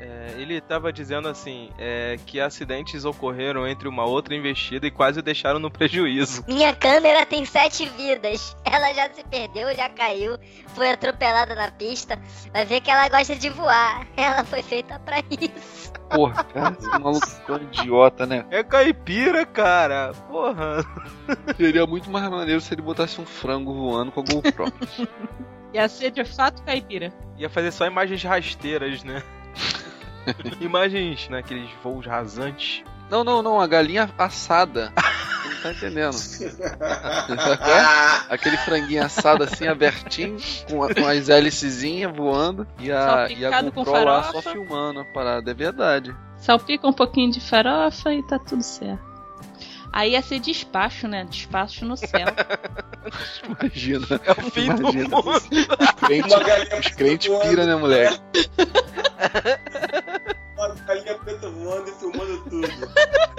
É, 0.01 0.35
ele 0.39 0.61
tava 0.61 0.93
dizendo 0.93 1.27
assim, 1.27 1.71
é, 1.77 2.17
que 2.25 2.41
acidentes 2.41 3.05
ocorreram 3.05 3.67
entre 3.67 3.89
uma 3.89 4.05
outra 4.05 4.35
investida 4.35 4.87
e 4.87 4.91
quase 4.91 5.19
o 5.19 5.23
deixaram 5.23 5.59
no 5.59 5.71
prejuízo. 5.71 6.45
Minha 6.47 6.75
câmera 6.75 7.27
tem 7.27 7.45
sete 7.45 7.89
vidas. 7.89 8.57
Ela 8.65 8.93
já 8.95 9.11
se 9.13 9.25
perdeu, 9.25 9.75
já 9.75 9.89
caiu, 9.89 10.39
foi 10.69 10.91
atropelada 10.91 11.55
na 11.55 11.71
pista. 11.73 12.19
Vai 12.53 12.65
ver 12.65 12.81
que 12.81 12.91
ela 12.91 13.09
gosta 13.09 13.35
de 13.35 13.51
voar. 13.51 14.07
Ela 14.17 14.45
foi 14.45 14.63
feita 14.63 15.01
pra 15.01 15.19
isso. 15.31 15.93
Porra, 16.11 16.45
cara, 16.45 16.77
esse 16.79 16.99
maluco 16.99 17.27
é 17.27 17.47
tão 17.47 17.57
idiota, 17.57 18.27
né? 18.27 18.47
É 18.51 18.63
caipira, 18.63 19.45
cara. 19.45 20.13
Porra. 20.29 20.85
Seria 21.57 21.87
muito 21.87 22.09
mais 22.09 22.29
maneiro 22.31 22.61
se 22.61 22.73
ele 22.73 22.83
botasse 22.83 23.21
um 23.21 23.27
frango 23.27 23.75
voando 23.75 24.13
com 24.13 24.21
a 24.21 24.25
GoPro. 24.25 24.73
Ia 25.75 25.89
ser 25.89 26.11
de 26.11 26.25
fato 26.25 26.63
caipira. 26.63 27.13
Ia 27.37 27.51
fazer 27.51 27.73
só 27.73 27.87
imagens 27.87 28.23
rasteiras, 28.23 29.03
né? 29.05 29.23
imagens 30.61 31.29
naqueles 31.29 31.69
voos 31.83 32.07
rasantes. 32.07 32.83
não, 33.11 33.23
não, 33.25 33.43
não, 33.43 33.61
a 33.61 33.67
galinha 33.67 34.09
assada. 34.19 34.93
Tá 35.61 35.73
entendendo? 35.73 36.15
É? 36.41 38.31
Aquele 38.33 38.57
franguinho 38.59 39.05
assado 39.05 39.43
assim, 39.43 39.67
abertinho, 39.67 40.37
com, 40.71 40.85
a- 40.85 40.95
com 40.95 41.05
as 41.05 41.29
hélicezinhas 41.29 42.15
voando 42.15 42.65
e 42.79 42.93
a, 42.93 43.27
e 43.29 43.45
a 43.45 43.63
GoPro 43.63 44.05
lá 44.05 44.23
só 44.31 44.41
filmando 44.41 45.01
a 45.01 45.05
parada. 45.07 45.51
É 45.51 45.55
verdade. 45.55 46.15
Salpica 46.37 46.87
um 46.87 46.93
pouquinho 46.93 47.33
de 47.33 47.41
farofa 47.41 48.15
e 48.15 48.23
tá 48.23 48.39
tudo 48.39 48.63
certo. 48.63 49.03
Aí 49.93 50.13
ia 50.13 50.23
ser 50.23 50.39
despacho, 50.39 51.09
né? 51.09 51.25
Despacho 51.29 51.85
no 51.85 51.97
céu. 51.97 52.27
Imagina. 53.49 54.07
É 54.25 54.33
o 54.33 54.51
fim 54.51 54.73
do 54.75 54.83
Imagina. 54.83 55.09
mundo. 55.09 55.31
Os 55.31 55.49
crentes, 56.07 56.35
os 56.79 56.95
crentes 56.95 57.37
pira, 57.43 57.67
né, 57.67 57.75
moleque? 57.75 58.21
Galinha 60.89 61.15
preta 61.19 61.51
voando 61.51 61.91
e 61.91 61.93
filmando 61.93 62.45
tudo. 62.45 62.69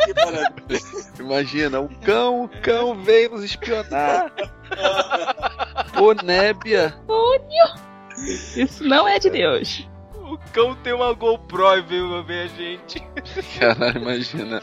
Que 0.05 0.13
maravilha. 0.13 0.79
Imagina, 1.19 1.79
o 1.79 1.89
cão, 2.01 2.43
o 2.43 2.49
cão 2.61 3.03
veio 3.03 3.31
nos 3.31 3.43
espionar. 3.43 4.31
Ô, 5.99 6.13
Nébia. 6.13 6.95
Isso 8.55 8.83
não 8.83 9.07
é 9.07 9.17
de 9.17 9.31
Deus. 9.31 9.87
O 10.13 10.37
cão 10.53 10.75
tem 10.75 10.93
uma 10.93 11.11
GoPro 11.13 11.77
e 11.77 11.81
veio 11.81 12.23
ver 12.23 12.43
a 12.43 12.47
gente. 12.47 13.03
Caralho, 13.57 13.99
imagina. 13.99 14.61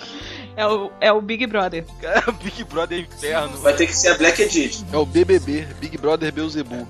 É 0.56 0.64
o, 0.64 0.92
é 1.00 1.12
o 1.12 1.20
Big 1.20 1.44
Brother. 1.46 1.84
Cara, 2.00 2.30
Big 2.40 2.62
Brother 2.64 2.98
é 2.98 3.02
inferno. 3.02 3.56
Vai 3.58 3.74
ter 3.74 3.88
que 3.88 3.96
ser 3.96 4.10
a 4.10 4.18
Black 4.18 4.40
Edit. 4.40 4.86
É 4.92 4.96
o 4.96 5.04
BBB, 5.04 5.66
Big 5.80 5.98
Brother 5.98 6.32
Beelzebub. 6.32 6.86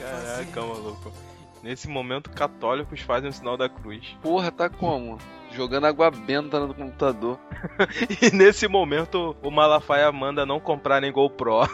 Caraca, 0.00 0.60
maluco. 0.60 1.10
Nesse 1.62 1.88
momento, 1.88 2.30
católicos 2.30 3.00
fazem 3.00 3.30
o 3.30 3.32
sinal 3.32 3.56
da 3.56 3.68
cruz. 3.68 4.16
Porra, 4.22 4.50
tá 4.50 4.68
como? 4.68 5.18
Jogando 5.52 5.86
água 5.86 6.10
benta 6.10 6.60
no 6.60 6.74
computador. 6.74 7.38
E 8.22 8.34
nesse 8.34 8.68
momento, 8.68 9.36
o 9.42 9.50
Malafaia 9.50 10.10
manda 10.12 10.46
não 10.46 10.60
comprar 10.60 11.00
nem 11.00 11.12
GoPro. 11.12 11.60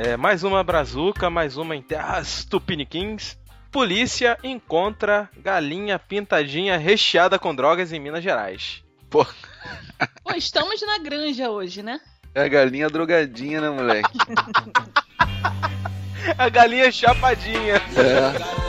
É, 0.00 0.16
mais 0.16 0.44
uma 0.44 0.62
brazuca, 0.62 1.28
mais 1.28 1.56
uma 1.56 1.74
em 1.74 1.82
terras 1.82 2.44
tupiniquins. 2.44 3.36
Polícia 3.68 4.38
encontra 4.44 5.28
galinha 5.36 5.98
pintadinha 5.98 6.78
recheada 6.78 7.36
com 7.36 7.52
drogas 7.52 7.92
em 7.92 7.98
Minas 7.98 8.22
Gerais. 8.22 8.84
Pô, 9.10 9.26
estamos 10.36 10.80
na 10.82 10.98
granja 10.98 11.50
hoje, 11.50 11.82
né? 11.82 12.00
É 12.34 12.42
a 12.42 12.48
galinha 12.48 12.88
drogadinha, 12.88 13.60
né, 13.60 13.70
moleque? 13.70 14.18
A 16.36 16.48
galinha 16.48 16.90
chapadinha. 16.92 17.80
É. 17.96 18.68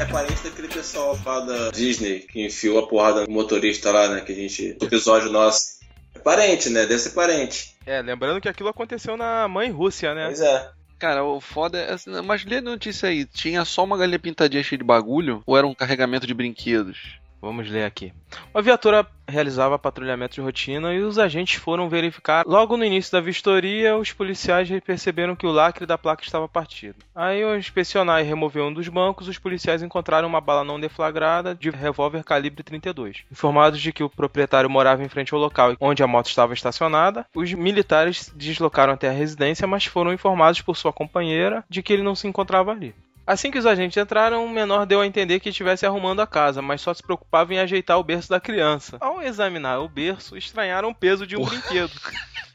É 0.00 0.04
parente 0.06 0.42
daquele 0.42 0.68
pessoal 0.68 1.16
lá 1.24 1.40
da 1.40 1.70
Disney 1.70 2.20
que 2.20 2.44
enfiou 2.44 2.78
a 2.80 2.88
porrada 2.88 3.24
no 3.24 3.32
motorista 3.32 3.92
lá, 3.92 4.08
né? 4.08 4.20
Que 4.22 4.32
a 4.32 4.34
gente. 4.34 4.76
O 4.80 4.84
episódio 4.84 5.30
nosso. 5.30 5.80
É 6.14 6.18
parente, 6.18 6.70
né? 6.70 6.80
Deve 6.86 6.98
ser 6.98 7.10
parente. 7.10 7.76
É, 7.86 8.02
lembrando 8.02 8.40
que 8.40 8.48
aquilo 8.48 8.68
aconteceu 8.68 9.16
na 9.16 9.46
mãe 9.46 9.70
Rússia, 9.70 10.14
né? 10.14 10.26
Pois 10.26 10.40
é. 10.40 10.70
Cara, 10.98 11.24
o 11.24 11.40
foda 11.40 11.78
é. 11.78 11.92
assim, 11.92 12.10
Mas 12.22 12.44
lê 12.44 12.56
a 12.56 12.62
notícia 12.62 13.08
aí. 13.08 13.24
Tinha 13.24 13.64
só 13.64 13.84
uma 13.84 13.96
galinha 13.96 14.18
pintadinha 14.18 14.62
cheia 14.62 14.78
de 14.78 14.84
bagulho? 14.84 15.42
Ou 15.46 15.56
era 15.56 15.66
um 15.66 15.74
carregamento 15.74 16.26
de 16.26 16.34
brinquedos? 16.34 17.20
Vamos 17.42 17.68
ler 17.68 17.84
aqui. 17.84 18.12
Uma 18.54 18.62
viatura 18.62 19.04
realizava 19.26 19.76
patrulhamento 19.76 20.34
de 20.34 20.40
rotina 20.40 20.94
e 20.94 21.00
os 21.00 21.18
agentes 21.18 21.56
foram 21.56 21.88
verificar. 21.88 22.44
Logo 22.46 22.76
no 22.76 22.84
início 22.84 23.10
da 23.10 23.20
vistoria, 23.20 23.96
os 23.96 24.12
policiais 24.12 24.68
perceberam 24.86 25.34
que 25.34 25.44
o 25.44 25.50
lacre 25.50 25.84
da 25.84 25.98
placa 25.98 26.22
estava 26.22 26.48
partido. 26.48 26.94
Aí, 27.12 27.42
ao 27.42 27.56
inspecionar 27.56 28.20
e 28.20 28.24
remover 28.24 28.62
um 28.62 28.72
dos 28.72 28.88
bancos, 28.88 29.26
os 29.26 29.40
policiais 29.40 29.82
encontraram 29.82 30.28
uma 30.28 30.40
bala 30.40 30.62
não 30.62 30.78
deflagrada 30.78 31.52
de 31.52 31.68
revólver 31.68 32.22
calibre 32.22 32.62
32. 32.62 33.24
Informados 33.32 33.80
de 33.80 33.92
que 33.92 34.04
o 34.04 34.10
proprietário 34.10 34.70
morava 34.70 35.02
em 35.02 35.08
frente 35.08 35.34
ao 35.34 35.40
local 35.40 35.74
onde 35.80 36.00
a 36.00 36.06
moto 36.06 36.26
estava 36.26 36.54
estacionada, 36.54 37.26
os 37.34 37.52
militares 37.52 38.32
deslocaram 38.36 38.92
até 38.92 39.08
a 39.08 39.12
residência, 39.12 39.66
mas 39.66 39.84
foram 39.84 40.12
informados 40.12 40.60
por 40.60 40.76
sua 40.76 40.92
companheira 40.92 41.64
de 41.68 41.82
que 41.82 41.92
ele 41.92 42.04
não 42.04 42.14
se 42.14 42.28
encontrava 42.28 42.70
ali. 42.70 42.94
Assim 43.26 43.50
que 43.50 43.58
os 43.58 43.66
agentes 43.66 43.96
entraram, 43.96 44.44
o 44.44 44.50
menor 44.50 44.84
deu 44.84 45.00
a 45.00 45.06
entender 45.06 45.38
que 45.38 45.50
estivesse 45.50 45.86
arrumando 45.86 46.20
a 46.20 46.26
casa, 46.26 46.60
mas 46.60 46.80
só 46.80 46.92
se 46.92 47.02
preocupava 47.02 47.54
em 47.54 47.58
ajeitar 47.58 47.98
o 47.98 48.04
berço 48.04 48.28
da 48.28 48.40
criança. 48.40 48.96
Ao 49.00 49.22
examinar 49.22 49.78
o 49.78 49.88
berço, 49.88 50.36
estranharam 50.36 50.90
o 50.90 50.94
peso 50.94 51.26
de 51.26 51.36
um 51.36 51.44
brinquedo. 51.44 51.92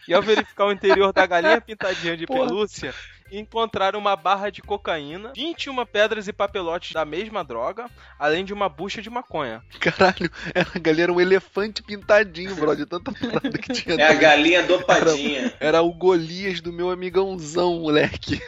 E 0.08 0.14
ao 0.14 0.22
verificar 0.22 0.66
o 0.66 0.72
interior 0.72 1.12
da 1.14 1.26
galinha 1.26 1.60
pintadinha 1.60 2.16
de 2.16 2.26
Porra. 2.26 2.48
pelúcia, 2.48 2.94
encontraram 3.32 4.00
uma 4.00 4.16
barra 4.16 4.50
de 4.50 4.62
cocaína, 4.62 5.34
21 5.36 5.86
pedras 5.86 6.28
e 6.28 6.34
papelotes 6.34 6.94
da 6.94 7.06
mesma 7.06 7.44
droga, 7.44 7.90
além 8.18 8.46
de 8.46 8.54
uma 8.54 8.70
bucha 8.70 9.02
de 9.02 9.10
maconha. 9.10 9.62
Caralho, 9.80 10.32
era 10.54 10.70
a 10.74 10.80
galinha 10.80 11.04
era 11.04 11.14
um 11.14 11.22
elefante 11.22 11.84
pintadinho, 11.84 12.56
bro, 12.56 12.76
de 12.76 12.86
tanta 12.86 13.12
parada 13.12 13.58
que 13.58 13.74
tinha. 13.74 13.96
É 13.96 14.08
a 14.08 14.14
galinha 14.14 14.64
dopadinha. 14.64 15.54
Era 15.60 15.82
o 15.82 15.94
Golias 15.94 16.62
do 16.62 16.72
meu 16.72 16.90
amigãozão, 16.90 17.80
moleque. 17.80 18.42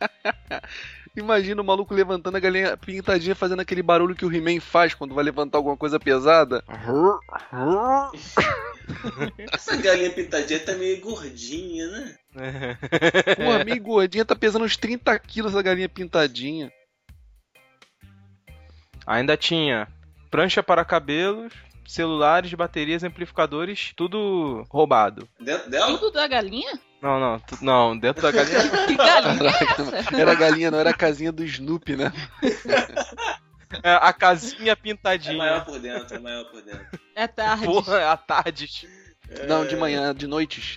Imagina 1.16 1.62
o 1.62 1.64
maluco 1.64 1.94
levantando 1.94 2.36
a 2.36 2.40
galinha 2.40 2.76
pintadinha 2.76 3.36
fazendo 3.36 3.60
aquele 3.60 3.82
barulho 3.82 4.16
que 4.16 4.26
o 4.26 4.32
He-Man 4.32 4.60
faz 4.60 4.94
quando 4.94 5.14
vai 5.14 5.22
levantar 5.22 5.58
alguma 5.58 5.76
coisa 5.76 6.00
pesada. 6.00 6.64
Essa 9.52 9.76
galinha 9.76 10.10
pintadinha 10.10 10.58
tá 10.58 10.74
meio 10.74 11.00
gordinha, 11.00 11.86
né? 11.88 12.16
Pô, 13.36 13.64
meio 13.64 13.80
gordinha, 13.80 14.24
tá 14.24 14.34
pesando 14.34 14.64
uns 14.64 14.76
30 14.76 15.16
quilos 15.20 15.52
essa 15.52 15.62
galinha 15.62 15.88
pintadinha. 15.88 16.72
Ainda 19.06 19.36
tinha 19.36 19.86
prancha 20.30 20.64
para 20.64 20.84
cabelos, 20.84 21.52
celulares, 21.86 22.52
baterias, 22.54 23.04
amplificadores, 23.04 23.92
tudo 23.96 24.64
roubado. 24.70 25.28
Dentro 25.40 25.70
dela? 25.70 25.86
Tudo 25.98 26.10
da 26.12 26.26
galinha? 26.26 26.78
Não, 27.02 27.20
não, 27.20 27.38
tu- 27.40 27.58
não, 27.60 27.96
dentro 27.98 28.22
da 28.22 28.30
galinha. 28.30 28.60
Que 28.88 28.96
galinha 28.96 29.50
é 29.50 30.00
essa? 30.00 30.16
Era 30.20 30.32
a 30.32 30.34
galinha, 30.34 30.70
não 30.70 30.78
era 30.78 30.90
a 30.90 30.94
casinha 30.94 31.30
do 31.30 31.44
Snoopy, 31.44 31.96
né? 31.96 32.12
É, 33.82 33.92
a 33.94 34.12
casinha 34.12 34.72
É 34.72 34.76
pintadinha. 34.76 35.36
maior 35.36 35.64
por 35.64 35.78
dentro, 35.78 36.14
é 36.14 36.18
maior 36.18 36.44
por 36.44 36.62
dentro. 36.62 36.86
É 37.14 37.26
tarde. 37.26 37.64
Porra, 37.64 38.10
à 38.12 38.16
tarde. 38.16 38.88
Não, 39.48 39.66
de 39.66 39.74
manhã, 39.76 40.14
de 40.14 40.26
noites. 40.26 40.76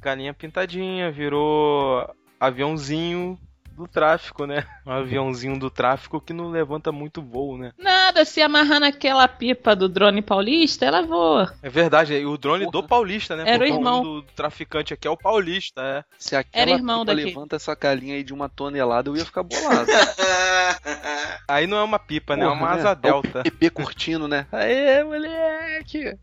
Galinha 0.00 0.34
pintadinha, 0.34 1.10
virou 1.10 2.08
aviãozinho 2.38 3.38
do 3.74 3.88
tráfico, 3.88 4.46
né? 4.46 4.64
Um 4.86 4.92
aviãozinho 4.92 5.58
do 5.58 5.68
tráfico 5.70 6.20
que 6.20 6.32
não 6.32 6.48
levanta 6.50 6.92
muito 6.92 7.20
voo, 7.20 7.58
né? 7.58 7.72
Nada, 7.78 8.24
se 8.24 8.40
amarrar 8.40 8.78
naquela 8.80 9.26
pipa 9.26 9.74
do 9.74 9.88
drone 9.88 10.22
paulista, 10.22 10.84
ela 10.86 11.02
voa. 11.02 11.52
É 11.62 11.68
verdade, 11.68 12.14
e 12.14 12.24
o 12.24 12.36
drone 12.38 12.64
Porra. 12.66 12.72
do 12.72 12.88
paulista, 12.88 13.34
né? 13.36 13.42
Era 13.46 13.56
o 13.56 13.58
Porque 13.66 13.72
irmão. 13.72 14.02
do, 14.02 14.22
do 14.22 14.32
traficante 14.32 14.94
aqui 14.94 15.06
é 15.08 15.10
o 15.10 15.16
paulista, 15.16 15.80
é. 15.82 16.04
Se 16.18 16.36
aquela 16.36 16.62
Era 16.62 16.70
irmão 16.70 17.00
pipa 17.00 17.14
daqui. 17.16 17.28
levanta 17.28 17.56
essa 17.56 17.74
galinha 17.74 18.14
aí 18.14 18.22
de 18.22 18.32
uma 18.32 18.48
tonelada, 18.48 19.08
eu 19.10 19.16
ia 19.16 19.24
ficar 19.24 19.42
bolado. 19.42 19.90
Aí 21.48 21.66
não 21.66 21.76
é 21.76 21.82
uma 21.82 21.98
pipa, 21.98 22.36
né? 22.36 22.44
É 22.44 22.48
Porra, 22.48 22.58
uma 22.60 22.70
né? 22.74 22.80
asa 22.80 22.88
É 22.88 22.92
o 22.92 22.94
delta. 23.22 23.42
PP 23.42 23.70
curtindo, 23.70 24.26
né? 24.26 24.46
Aê, 24.50 25.04
moleque! 25.04 26.16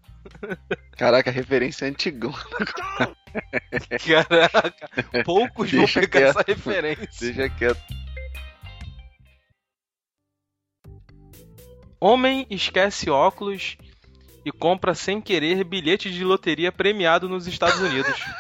Caraca, 0.97 1.29
a 1.29 1.33
referência 1.33 1.85
é 1.85 1.89
antigão. 1.89 2.33
Caraca, 4.05 5.23
poucos 5.23 5.71
vão 5.71 5.85
pegar 5.85 6.07
quieto. 6.07 6.39
essa 6.39 6.43
referência. 6.47 7.33
Deixa 7.33 7.49
quieto. 7.49 7.81
Homem 11.99 12.47
esquece 12.49 13.09
óculos 13.09 13.77
e 14.43 14.51
compra 14.51 14.95
sem 14.95 15.21
querer 15.21 15.63
bilhete 15.63 16.11
de 16.11 16.23
loteria 16.23 16.71
premiado 16.71 17.29
nos 17.29 17.47
Estados 17.47 17.79
Unidos. 17.79 18.19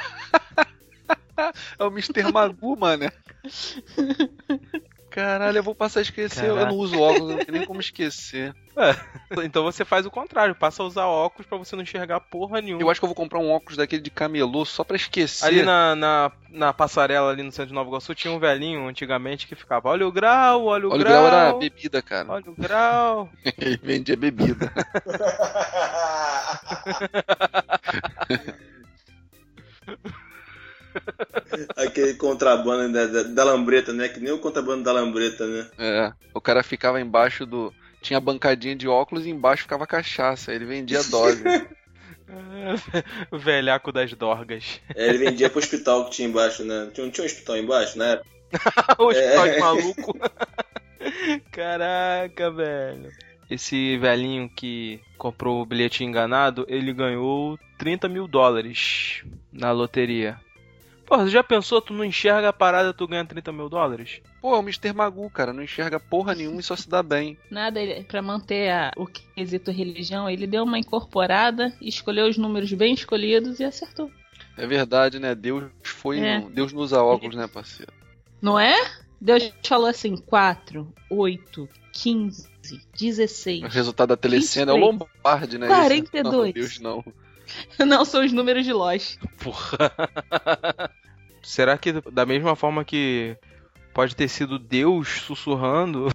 É 1.79 1.83
o 1.83 1.87
Mr. 1.87 2.31
Magoo, 2.31 2.77
mano. 2.77 3.11
Caralho, 5.11 5.57
eu 5.57 5.63
vou 5.63 5.75
passar 5.75 5.99
a 5.99 6.03
esquecer. 6.03 6.45
Eu 6.45 6.55
Caraca. 6.55 6.71
não 6.71 6.79
uso 6.79 6.97
óculos, 6.97 7.31
não 7.31 7.37
tem 7.43 7.53
nem 7.53 7.65
como 7.65 7.81
esquecer. 7.81 8.55
então 9.43 9.61
você 9.61 9.83
faz 9.83 10.05
o 10.05 10.09
contrário, 10.09 10.55
passa 10.55 10.81
a 10.81 10.85
usar 10.85 11.05
óculos 11.05 11.45
pra 11.45 11.57
você 11.57 11.75
não 11.75 11.83
enxergar 11.83 12.21
porra 12.21 12.61
nenhuma. 12.61 12.81
Eu 12.81 12.89
acho 12.89 13.01
que 13.01 13.03
eu 13.03 13.09
vou 13.09 13.15
comprar 13.15 13.39
um 13.39 13.51
óculos 13.51 13.75
daquele 13.75 14.01
de 14.01 14.09
camelô 14.09 14.63
só 14.63 14.85
pra 14.85 14.95
esquecer. 14.95 15.45
Ali 15.45 15.63
na, 15.63 15.95
na, 15.95 16.31
na 16.49 16.71
passarela 16.73 17.29
ali 17.29 17.43
no 17.43 17.51
centro 17.51 17.67
de 17.67 17.73
Nova 17.73 17.89
Iguaçu 17.89 18.15
tinha 18.15 18.33
um 18.33 18.39
velhinho 18.39 18.87
antigamente 18.87 19.47
que 19.47 19.55
ficava 19.55 19.89
olha 19.89 20.07
o 20.07 20.11
grau, 20.13 20.63
olha 20.65 20.87
o 20.87 20.91
Olha, 20.91 21.01
o 21.01 21.03
grau. 21.03 21.23
grau 21.25 21.27
era 21.27 21.53
bebida, 21.57 22.01
cara. 22.01 22.31
Olha 22.31 22.49
o 22.49 22.55
grau. 22.55 23.29
Ele 23.59 23.77
vendia 23.83 24.15
bebida. 24.15 24.71
Aquele 31.91 32.13
contrabando 32.13 32.93
da, 32.93 33.05
da, 33.05 33.23
da 33.23 33.43
lambreta, 33.43 33.91
né? 33.91 34.07
Que 34.07 34.19
nem 34.19 34.31
o 34.31 34.39
contrabando 34.39 34.83
da 34.83 34.93
lambreta, 34.93 35.45
né? 35.45 35.67
É. 35.77 36.13
O 36.33 36.39
cara 36.39 36.63
ficava 36.63 37.01
embaixo 37.01 37.45
do. 37.45 37.73
Tinha 38.01 38.19
bancadinha 38.19 38.75
de 38.75 38.87
óculos 38.87 39.25
e 39.25 39.29
embaixo 39.29 39.63
ficava 39.63 39.85
cachaça. 39.85 40.53
Ele 40.53 40.65
vendia 40.65 41.03
dose. 41.11 41.43
o 43.29 43.37
velhaco 43.37 43.91
das 43.91 44.13
dorgas. 44.13 44.79
É, 44.95 45.09
ele 45.09 45.17
vendia 45.17 45.49
pro 45.49 45.59
hospital 45.59 46.05
que 46.05 46.11
tinha 46.11 46.27
embaixo, 46.27 46.63
né? 46.63 46.89
Tinha, 46.93 47.09
tinha 47.09 47.23
um 47.23 47.27
hospital 47.27 47.57
embaixo, 47.57 47.97
né? 47.97 48.21
o 48.97 49.05
hospital 49.05 49.49
de 49.49 49.59
maluco. 49.59 50.19
Caraca, 51.51 52.51
velho. 52.51 53.11
Esse 53.49 53.97
velhinho 53.97 54.49
que 54.49 55.01
comprou 55.17 55.61
o 55.61 55.65
bilhete 55.65 56.05
enganado, 56.05 56.65
ele 56.69 56.93
ganhou 56.93 57.59
30 57.77 58.07
mil 58.07 58.25
dólares 58.25 59.23
na 59.51 59.71
loteria. 59.73 60.39
Porra, 61.11 61.25
você 61.25 61.31
já 61.31 61.43
pensou, 61.43 61.81
tu 61.81 61.93
não 61.93 62.05
enxerga 62.05 62.47
a 62.47 62.53
parada, 62.53 62.93
tu 62.93 63.05
ganha 63.05 63.25
30 63.25 63.51
mil 63.51 63.67
dólares? 63.67 64.21
Pô, 64.41 64.55
é 64.55 64.57
o 64.57 64.61
Mr. 64.61 64.93
Magoo, 64.93 65.29
cara, 65.29 65.51
não 65.51 65.61
enxerga 65.61 65.99
porra 65.99 66.33
nenhuma 66.33 66.61
e 66.61 66.63
só 66.63 66.73
se 66.73 66.87
dá 66.89 67.03
bem. 67.03 67.37
Nada, 67.49 67.81
ele, 67.81 68.01
pra 68.05 68.21
manter 68.21 68.69
a, 68.71 68.93
o 68.95 69.05
quesito 69.05 69.71
religião, 69.71 70.29
ele 70.29 70.47
deu 70.47 70.63
uma 70.63 70.79
incorporada, 70.79 71.75
escolheu 71.81 72.29
os 72.29 72.37
números 72.37 72.71
bem 72.71 72.93
escolhidos 72.93 73.59
e 73.59 73.65
acertou. 73.65 74.09
É 74.55 74.65
verdade, 74.65 75.19
né? 75.19 75.35
Deus 75.35 75.65
foi. 75.83 76.21
É. 76.21 76.39
no- 76.39 76.49
Deus 76.49 76.71
não 76.71 76.79
usa 76.81 77.03
óculos, 77.03 77.35
né, 77.35 77.45
parceiro? 77.45 77.91
Não 78.41 78.57
é? 78.57 78.73
Deus 79.19 79.51
falou 79.67 79.87
assim: 79.87 80.15
4, 80.15 80.93
8, 81.09 81.67
15, 81.91 82.47
16. 82.97 83.63
O 83.63 83.67
resultado 83.67 84.07
da 84.09 84.15
telecena 84.17 84.71
é 84.71 84.75
o 84.75 84.77
23. 84.91 85.09
Lombardi, 85.25 85.57
né? 85.57 85.67
42. 85.67 86.55
Esse- 86.55 86.81
Não, 86.81 87.03
Deus 87.03 87.03
não. 87.05 87.13
Não 87.85 88.05
são 88.05 88.23
os 88.23 88.31
números 88.31 88.63
de 88.63 88.71
Lost. 88.71 89.17
Porra. 89.43 89.77
Será 91.41 91.77
que 91.77 91.93
da 92.11 92.25
mesma 92.25 92.55
forma 92.55 92.83
que 92.85 93.35
pode 93.93 94.15
ter 94.15 94.27
sido 94.27 94.57
Deus 94.57 95.07
sussurrando, 95.21 96.07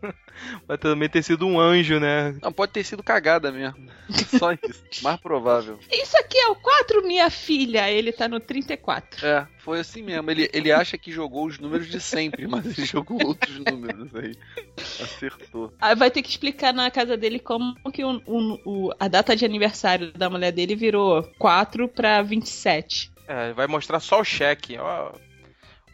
vai 0.68 0.78
também 0.78 1.08
ter 1.08 1.22
sido 1.22 1.46
um 1.46 1.58
anjo, 1.58 1.98
né? 1.98 2.36
Não, 2.42 2.52
pode 2.52 2.72
ter 2.72 2.84
sido 2.84 3.02
cagada 3.02 3.50
mesmo. 3.50 3.90
Só 4.38 4.52
isso. 4.52 4.84
Mais 5.02 5.18
provável. 5.20 5.78
Isso 5.90 6.16
aqui 6.18 6.38
é 6.38 6.48
o 6.48 6.54
4, 6.56 7.04
minha 7.06 7.28
filha. 7.30 7.90
Ele 7.90 8.12
tá 8.12 8.28
no 8.28 8.38
34. 8.38 9.26
É, 9.26 9.46
foi 9.58 9.80
assim 9.80 10.02
mesmo. 10.02 10.30
Ele, 10.30 10.48
ele 10.52 10.70
acha 10.70 10.96
que 10.96 11.10
jogou 11.10 11.46
os 11.46 11.58
números 11.58 11.88
de 11.88 12.00
sempre, 12.00 12.46
mas 12.46 12.64
ele 12.66 12.86
jogou 12.86 13.18
outros 13.26 13.58
números 13.58 14.14
aí. 14.14 14.34
Acertou. 15.02 15.72
Aí 15.80 15.94
vai 15.96 16.10
ter 16.10 16.22
que 16.22 16.28
explicar 16.30 16.72
na 16.72 16.90
casa 16.90 17.16
dele 17.16 17.38
como 17.38 17.74
que 17.92 18.04
o, 18.04 18.22
o- 18.26 18.60
o- 18.88 18.92
a 19.00 19.08
data 19.08 19.34
de 19.34 19.44
aniversário 19.44 20.12
da 20.12 20.30
mulher 20.30 20.52
dele 20.52 20.76
virou 20.76 21.22
4 21.38 21.88
pra 21.88 22.22
27. 22.22 23.10
É, 23.26 23.52
vai 23.52 23.66
mostrar 23.66 24.00
só 24.00 24.20
o 24.20 24.24
cheque. 24.24 24.76
Ó, 24.78 25.12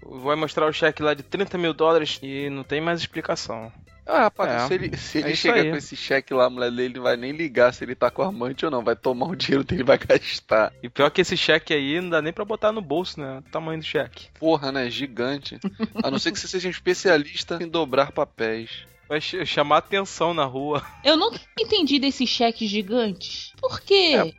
vai 0.02 0.36
mostrar 0.36 0.66
o 0.66 0.72
cheque 0.72 1.02
lá 1.02 1.14
de 1.14 1.22
30 1.22 1.56
mil 1.58 1.72
dólares 1.72 2.18
e 2.22 2.48
não 2.50 2.62
tem 2.64 2.80
mais 2.80 3.00
explicação. 3.00 3.72
Ah, 4.04 4.22
rapaz, 4.22 4.50
É, 4.50 4.66
se 4.66 4.74
ele, 4.74 4.96
se 4.96 5.18
é 5.18 5.20
ele 5.20 5.32
isso 5.32 5.42
chegar 5.42 5.70
com 5.70 5.76
esse 5.76 5.94
cheque 5.94 6.34
lá, 6.34 6.46
a 6.46 6.50
mulher 6.50 6.72
dele 6.72 6.94
não 6.94 7.04
vai 7.04 7.16
nem 7.16 7.30
ligar 7.30 7.72
se 7.72 7.84
ele 7.84 7.94
tá 7.94 8.10
com 8.10 8.22
amante 8.22 8.64
ou 8.64 8.70
não. 8.70 8.82
Vai 8.82 8.96
tomar 8.96 9.26
o 9.26 9.36
dinheiro 9.36 9.62
dele 9.62 9.82
e 9.82 9.84
vai 9.84 9.96
gastar. 9.96 10.72
E 10.82 10.88
pior 10.88 11.08
que 11.08 11.20
esse 11.20 11.36
cheque 11.36 11.72
aí 11.72 12.00
não 12.00 12.10
dá 12.10 12.20
nem 12.20 12.32
pra 12.32 12.44
botar 12.44 12.72
no 12.72 12.80
bolso, 12.82 13.20
né? 13.20 13.38
O 13.38 13.42
tamanho 13.42 13.78
do 13.78 13.84
cheque. 13.86 14.26
Porra, 14.40 14.72
né? 14.72 14.90
Gigante. 14.90 15.56
A 16.02 16.10
não 16.10 16.18
ser 16.18 16.32
que 16.32 16.38
você 16.40 16.48
seja 16.48 16.66
um 16.66 16.72
especialista 16.72 17.58
em 17.62 17.68
dobrar 17.68 18.10
papéis. 18.10 18.70
Vai 19.08 19.20
ch- 19.20 19.46
chamar 19.46 19.76
atenção 19.78 20.34
na 20.34 20.44
rua. 20.44 20.84
Eu 21.04 21.16
nunca 21.16 21.38
entendi 21.60 22.00
desses 22.00 22.28
cheques 22.28 22.68
gigantes. 22.68 23.52
Por 23.60 23.80
quê? 23.80 24.14
É. 24.16 24.32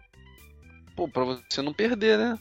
Pô, 0.94 1.08
pra 1.08 1.24
você 1.24 1.62
não 1.62 1.72
perder, 1.74 2.18
né? 2.18 2.38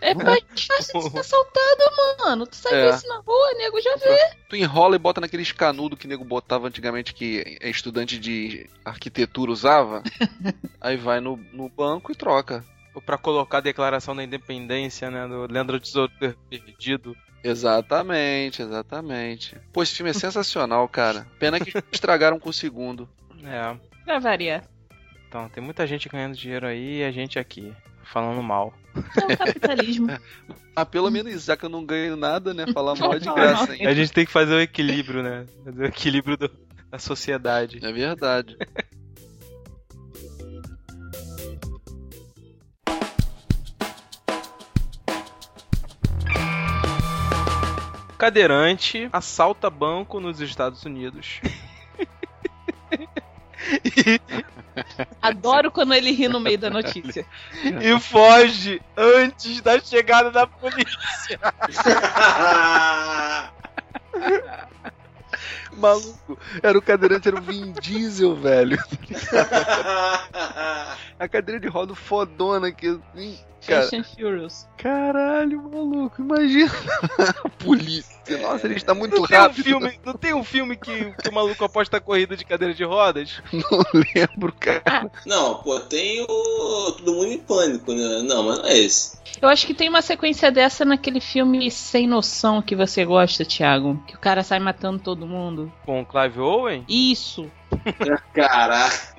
É, 0.00 0.14
mais 0.14 0.42
fácil 0.66 1.00
de 1.00 1.10
ser 1.10 1.18
assaltado, 1.20 1.82
mano. 2.20 2.46
Tu 2.46 2.56
sai 2.56 2.74
É. 2.74 2.90
isso 2.90 3.06
na 3.08 3.18
rua, 3.20 3.54
nego 3.56 3.80
já 3.80 3.96
vê. 3.96 4.18
Tu 4.48 4.56
enrola 4.56 4.96
e 4.96 4.98
bota 4.98 5.20
naqueles 5.20 5.52
canudo 5.52 5.96
que 5.96 6.06
o 6.06 6.08
nego 6.08 6.24
botava 6.24 6.68
antigamente 6.68 7.14
que 7.14 7.58
é 7.60 7.68
estudante 7.70 8.18
de 8.18 8.68
arquitetura 8.84 9.50
usava. 9.50 10.02
aí 10.80 10.96
vai 10.96 11.20
no, 11.20 11.36
no 11.52 11.68
banco 11.68 12.12
e 12.12 12.14
troca. 12.14 12.64
Ou 12.94 13.00
pra 13.00 13.16
colocar 13.16 13.58
a 13.58 13.62
declaração 13.62 14.14
da 14.14 14.22
independência, 14.22 15.10
né? 15.10 15.26
Do 15.26 15.50
Leandro 15.50 15.80
Tesouro 15.80 16.12
Perdido. 16.50 17.16
Exatamente, 17.42 18.62
exatamente. 18.62 19.56
Pô, 19.72 19.82
esse 19.82 19.94
filme 19.94 20.10
é 20.10 20.14
sensacional, 20.14 20.86
cara. 20.88 21.26
Pena 21.38 21.58
que 21.58 21.72
estragaram 21.90 22.38
com 22.38 22.50
o 22.50 22.52
segundo. 22.52 23.08
É. 23.44 23.76
Pra 24.04 24.18
variar. 24.18 24.64
Então, 25.28 25.48
tem 25.48 25.64
muita 25.64 25.86
gente 25.86 26.08
ganhando 26.08 26.36
dinheiro 26.36 26.66
aí 26.66 26.98
e 26.98 27.04
a 27.04 27.10
gente 27.10 27.38
aqui, 27.38 27.72
falando 28.04 28.42
mal. 28.42 28.72
É 28.94 29.34
o 29.34 29.36
capitalismo. 29.38 30.08
Ah, 30.74 30.86
pelo 30.86 31.10
menos 31.10 31.44
já 31.44 31.54
que 31.54 31.66
eu 31.66 31.68
não 31.68 31.84
ganho 31.84 32.16
nada, 32.16 32.54
né? 32.54 32.64
Falar 32.72 32.94
mal 32.94 33.12
é 33.12 33.18
de 33.18 33.30
graça, 33.30 33.76
hein? 33.76 33.86
A 33.86 33.92
gente 33.92 34.10
tem 34.10 34.24
que 34.24 34.32
fazer 34.32 34.54
o 34.54 34.60
equilíbrio, 34.60 35.22
né? 35.22 35.44
Fazer 35.62 35.82
o 35.82 35.86
equilíbrio 35.86 36.34
do- 36.38 36.50
da 36.90 36.98
sociedade. 36.98 37.78
É 37.84 37.92
verdade. 37.92 38.56
Cadeirante 48.18 49.08
assalta 49.12 49.68
banco 49.68 50.20
nos 50.20 50.40
Estados 50.40 50.84
Unidos. 50.84 51.40
Adoro 55.20 55.70
quando 55.70 55.94
ele 55.94 56.12
ri 56.12 56.28
no 56.28 56.40
meio 56.40 56.58
da 56.58 56.70
notícia. 56.70 57.26
e 57.64 58.00
foge 58.00 58.80
antes 58.96 59.60
da 59.60 59.78
chegada 59.80 60.30
da 60.30 60.46
polícia. 60.46 61.38
Maluco, 65.72 66.38
era 66.62 66.78
o 66.78 66.82
cadeirante, 66.82 67.28
era 67.28 67.38
o 67.38 67.40
Vin 67.40 67.72
Diesel, 67.72 68.36
velho. 68.36 68.78
A 71.22 71.28
cadeira 71.28 71.60
de 71.60 71.68
roda 71.68 71.94
fodona 71.94 72.66
aqui, 72.68 72.88
assim. 73.14 73.38
Cara, 73.64 73.82
Fast 73.82 73.94
and 73.96 74.02
Furious. 74.02 74.68
caralho, 74.76 75.62
maluco, 75.62 76.20
imagina. 76.20 76.68
A 77.44 77.48
polícia. 77.48 78.38
Nossa, 78.38 78.66
ele 78.66 78.74
está 78.74 78.92
muito 78.92 79.14
Não 79.14 79.24
tem, 79.24 79.38
um 79.38 79.40
rápido. 79.42 79.62
filme, 79.64 80.00
não 80.04 80.12
tem 80.14 80.34
um 80.34 80.42
filme 80.42 80.76
que, 80.76 81.12
que 81.12 81.28
o 81.28 81.32
maluco 81.32 81.64
aposta 81.64 81.98
a 81.98 82.00
corrida 82.00 82.36
de 82.36 82.44
cadeira 82.44 82.74
de 82.74 82.82
rodas? 82.82 83.40
Não 83.52 83.84
lembro, 84.16 84.52
cara. 84.58 85.08
Não, 85.24 85.62
pô, 85.62 85.78
tem 85.78 86.22
o 86.22 86.92
Todo 86.96 87.12
Mundo 87.14 87.26
em 87.30 87.38
Pânico, 87.38 87.92
né? 87.92 88.22
Não, 88.24 88.42
mas 88.42 88.58
não 88.58 88.66
é 88.66 88.78
esse. 88.78 89.16
Eu 89.40 89.48
acho 89.48 89.64
que 89.64 89.74
tem 89.74 89.88
uma 89.88 90.02
sequência 90.02 90.50
dessa 90.50 90.84
naquele 90.84 91.20
filme 91.20 91.70
Sem 91.70 92.08
Noção 92.08 92.60
que 92.62 92.74
você 92.74 93.04
gosta, 93.04 93.44
Thiago. 93.44 94.02
Que 94.08 94.16
o 94.16 94.18
cara 94.18 94.42
sai 94.42 94.58
matando 94.58 94.98
todo 94.98 95.24
mundo. 95.24 95.72
Com 95.86 96.00
o 96.00 96.06
Clive 96.06 96.40
Owen? 96.40 96.84
Isso. 96.88 97.48
Caraca. 98.34 99.11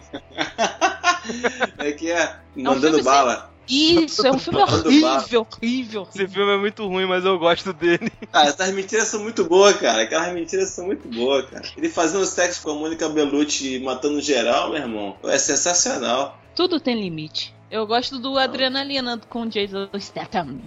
É 1.77 1.91
que 1.91 2.11
é 2.11 2.35
mandando 2.55 2.81
filme 2.81 3.03
sem- 3.03 3.11
bala. 3.11 3.53
Isso, 3.65 4.27
é 4.27 4.31
um 4.31 4.37
filme 4.37 4.59
horrível, 4.61 5.47
horrível. 5.61 6.07
Esse 6.13 6.27
filme 6.27 6.51
é 6.53 6.57
muito 6.57 6.85
ruim, 6.85 7.05
mas 7.05 7.23
eu 7.23 7.39
gosto 7.39 7.71
dele. 7.71 8.11
Ah, 8.33 8.43
essas 8.45 8.71
mentiras 8.73 9.07
são 9.07 9.21
muito 9.21 9.45
boas, 9.45 9.77
cara. 9.77 10.03
Aquelas 10.03 10.33
mentiras 10.33 10.69
são 10.71 10.85
muito 10.85 11.07
boas, 11.07 11.49
cara. 11.49 11.63
Ele 11.77 11.87
fazendo 11.87 12.25
sexo 12.25 12.61
com 12.61 12.71
a 12.71 12.75
Mônica 12.75 13.07
Bellucci 13.07 13.75
e 13.75 13.79
matando 13.79 14.19
geral, 14.21 14.69
meu 14.71 14.79
irmão. 14.81 15.15
É 15.23 15.37
sensacional. 15.37 16.37
Tudo 16.53 16.77
tem 16.77 16.99
limite. 16.99 17.55
Eu 17.71 17.87
gosto 17.87 18.19
do 18.19 18.37
Adrenalina 18.37 19.17
com 19.29 19.47
Jason 19.47 19.87
Statham. 19.97 20.59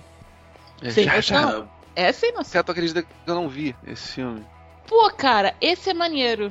É, 0.81 0.91
Sem 0.91 1.05
já, 1.05 1.21
já. 1.21 1.67
É 1.95 2.11
sem 2.13 2.33
noção. 2.33 2.53
Cara, 2.53 2.65
tu 2.65 2.73
acredita 2.73 3.03
que 3.03 3.09
eu 3.27 3.35
não 3.35 3.49
vi 3.49 3.77
esse 3.87 4.13
filme? 4.15 4.43
Pô, 4.87 5.11
cara, 5.11 5.55
esse 5.61 5.91
é 5.91 5.95
maneiro. 5.95 6.51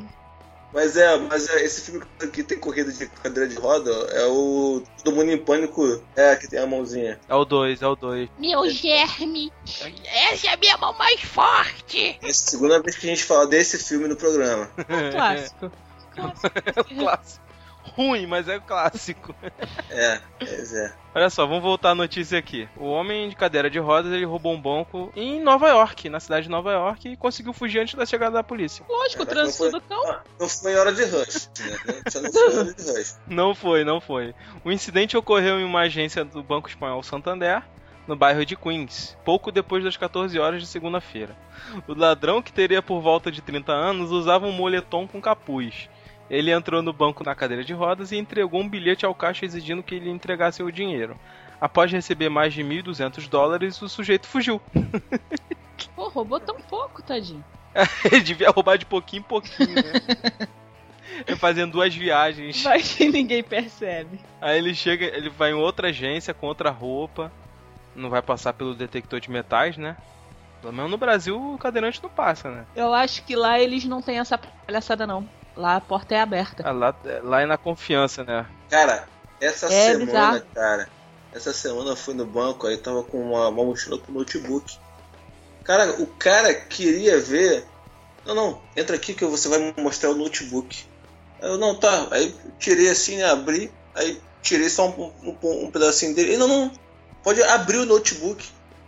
Mas 0.73 0.97
é, 0.97 1.17
mas 1.17 1.49
é, 1.49 1.63
esse 1.63 1.81
filme 1.81 2.05
que 2.31 2.43
tem 2.43 2.59
corrida 2.59 2.91
de 2.91 3.07
cadeira 3.07 3.47
de 3.47 3.55
roda 3.55 3.91
é 4.11 4.25
o 4.25 4.83
Todo 5.03 5.15
Mundo 5.15 5.31
em 5.31 5.37
Pânico. 5.37 6.01
É, 6.15 6.35
que 6.35 6.47
tem 6.47 6.59
a 6.59 6.67
mãozinha. 6.67 7.19
É 7.27 7.35
o 7.35 7.45
2, 7.45 7.81
é 7.81 7.87
o 7.87 7.95
2. 7.95 8.29
Meu 8.37 8.69
germe. 8.69 9.51
Essa 10.29 10.47
é 10.47 10.53
a 10.53 10.57
minha 10.57 10.77
mão 10.77 10.93
mais 10.97 11.21
forte. 11.21 12.17
Essa 12.21 12.25
é 12.25 12.29
a 12.29 12.33
segunda 12.33 12.81
vez 12.81 12.97
que 12.97 13.07
a 13.07 13.09
gente 13.09 13.23
fala 13.23 13.47
desse 13.47 13.77
filme 13.77 14.07
no 14.07 14.15
programa. 14.15 14.69
Um 14.77 15.11
clássico. 15.11 15.71
Clássico. 16.15 16.51
É 16.75 16.79
o 16.79 16.83
clássico. 16.85 17.44
Ruim, 17.95 18.25
mas 18.27 18.47
é 18.49 18.57
o 18.57 18.61
clássico. 18.61 19.33
É, 19.89 20.19
pois 20.37 20.73
é. 20.73 20.93
Olha 21.15 21.29
só, 21.29 21.45
vamos 21.45 21.63
voltar 21.63 21.91
à 21.91 21.95
notícia 21.95 22.37
aqui. 22.37 22.67
O 22.75 22.87
homem 22.87 23.29
de 23.29 23.35
cadeira 23.37 23.69
de 23.69 23.79
rodas, 23.79 24.11
ele 24.11 24.25
roubou 24.25 24.53
um 24.53 24.61
banco 24.61 25.13
em 25.15 25.39
Nova 25.41 25.69
York, 25.69 26.09
na 26.09 26.19
cidade 26.19 26.43
de 26.47 26.49
Nova 26.51 26.73
York, 26.73 27.07
e 27.07 27.15
conseguiu 27.15 27.53
fugir 27.53 27.79
antes 27.79 27.95
da 27.95 28.05
chegada 28.05 28.33
da 28.33 28.43
polícia. 28.43 28.83
Lógico, 28.89 29.23
o 29.23 29.25
Caraca, 29.25 29.43
trânsito 29.43 29.63
não 29.63 29.71
do 29.71 29.81
foi- 29.81 29.89
cão. 29.97 30.11
Ah, 30.11 30.21
Não 30.39 30.49
foi 30.49 30.73
em 30.73 30.75
hora 30.75 30.91
de 30.93 31.03
rush. 31.05 31.49
Né? 31.59 32.01
Só 32.09 32.21
não 32.21 32.31
foi 32.33 32.57
hora 32.57 32.73
de 32.73 32.83
rush. 32.91 33.15
Não 33.27 33.55
foi, 33.55 33.83
não 33.85 34.01
foi. 34.01 34.35
O 34.65 34.71
incidente 34.71 35.15
ocorreu 35.15 35.57
em 35.59 35.63
uma 35.63 35.81
agência 35.81 36.25
do 36.25 36.43
Banco 36.43 36.67
Espanhol 36.67 37.01
Santander, 37.01 37.63
no 38.07 38.15
bairro 38.15 38.45
de 38.45 38.55
Queens, 38.55 39.17
pouco 39.23 39.51
depois 39.51 39.83
das 39.83 39.95
14 39.97 40.37
horas 40.37 40.61
de 40.61 40.67
segunda-feira. 40.67 41.35
O 41.87 41.93
ladrão, 41.97 42.41
que 42.41 42.51
teria 42.53 42.81
por 42.81 42.99
volta 43.01 43.31
de 43.31 43.41
30 43.41 43.71
anos, 43.71 44.11
usava 44.11 44.45
um 44.45 44.51
moletom 44.51 45.07
com 45.07 45.19
capuz. 45.21 45.89
Ele 46.29 46.51
entrou 46.51 46.81
no 46.81 46.91
banco 46.91 47.23
na 47.23 47.35
cadeira 47.35 47.63
de 47.63 47.73
rodas 47.73 48.11
e 48.11 48.17
entregou 48.17 48.61
um 48.61 48.69
bilhete 48.69 49.05
ao 49.05 49.13
caixa 49.13 49.45
exigindo 49.45 49.83
que 49.83 49.95
ele 49.95 50.09
entregasse 50.09 50.63
o 50.63 50.71
dinheiro. 50.71 51.17
Após 51.61 51.91
receber 51.91 52.29
mais 52.29 52.53
de 52.53 52.63
1.200 52.63 53.29
dólares, 53.29 53.81
o 53.81 53.87
sujeito 53.87 54.27
fugiu. 54.27 54.61
Pô, 55.95 56.09
roubou 56.09 56.39
tão 56.39 56.55
pouco, 56.55 57.01
tadinho. 57.01 57.43
Ele 58.11 58.21
devia 58.23 58.49
roubar 58.49 58.77
de 58.77 58.85
pouquinho 58.85 59.21
em 59.21 59.23
pouquinho, 59.23 59.75
né? 59.75 60.47
É 61.27 61.35
Fazendo 61.35 61.71
duas 61.71 61.95
viagens. 61.95 62.61
Vai 62.61 62.81
que 62.81 63.07
ninguém 63.07 63.41
percebe. 63.41 64.19
Aí 64.41 64.57
ele 64.57 64.75
chega, 64.75 65.05
ele 65.05 65.29
vai 65.29 65.51
em 65.51 65.53
outra 65.53 65.87
agência 65.87 66.33
com 66.33 66.47
outra 66.47 66.69
roupa. 66.71 67.31
Não 67.95 68.09
vai 68.09 68.21
passar 68.21 68.51
pelo 68.51 68.75
detector 68.75 69.21
de 69.21 69.31
metais, 69.31 69.77
né? 69.77 69.95
Pelo 70.61 70.73
menos 70.73 70.91
no 70.91 70.97
Brasil 70.97 71.53
o 71.53 71.57
cadeirante 71.57 72.03
não 72.03 72.09
passa, 72.09 72.49
né? 72.51 72.65
Eu 72.75 72.93
acho 72.93 73.23
que 73.23 73.33
lá 73.33 73.57
eles 73.57 73.85
não 73.85 74.01
têm 74.01 74.19
essa 74.19 74.37
palhaçada, 74.37 75.07
não. 75.07 75.25
Lá 75.55 75.77
a 75.77 75.81
porta 75.81 76.15
é 76.15 76.19
aberta. 76.19 76.63
Ah, 76.65 76.71
lá, 76.71 76.95
lá 77.23 77.41
é 77.41 77.45
na 77.45 77.57
confiança, 77.57 78.23
né? 78.23 78.45
Cara, 78.69 79.07
essa 79.39 79.67
É 79.67 79.91
semana, 79.91 80.05
bizarro. 80.05 80.41
cara, 80.53 80.89
essa 81.33 81.53
semana 81.53 81.91
eu 81.91 81.95
fui 81.95 82.13
no 82.13 82.25
banco, 82.25 82.67
aí 82.67 82.77
tava 82.77 83.03
com 83.03 83.19
uma, 83.21 83.47
uma 83.47 83.63
mochila 83.63 83.97
com 83.97 84.11
notebook. 84.11 84.77
Cara, 85.63 85.91
o 86.01 86.07
cara 86.07 86.53
queria 86.53 87.19
ver. 87.19 87.65
Não, 88.25 88.35
não, 88.35 88.61
entra 88.75 88.95
aqui 88.95 89.13
que 89.13 89.25
você 89.25 89.47
vai 89.47 89.59
me 89.59 89.73
mostrar 89.81 90.09
o 90.09 90.15
notebook. 90.15 90.85
Eu, 91.41 91.57
não, 91.57 91.75
tá. 91.75 92.07
Aí 92.11 92.35
tirei 92.59 92.89
assim, 92.89 93.17
né, 93.17 93.25
abri, 93.29 93.71
aí 93.93 94.19
tirei 94.41 94.69
só 94.69 94.89
um, 94.89 95.11
um, 95.23 95.65
um 95.65 95.71
pedacinho 95.71 96.15
dele. 96.15 96.29
Ele, 96.31 96.37
não, 96.37 96.47
não, 96.47 96.71
pode 97.23 97.41
abrir 97.43 97.77
o 97.77 97.85
notebook. 97.85 98.45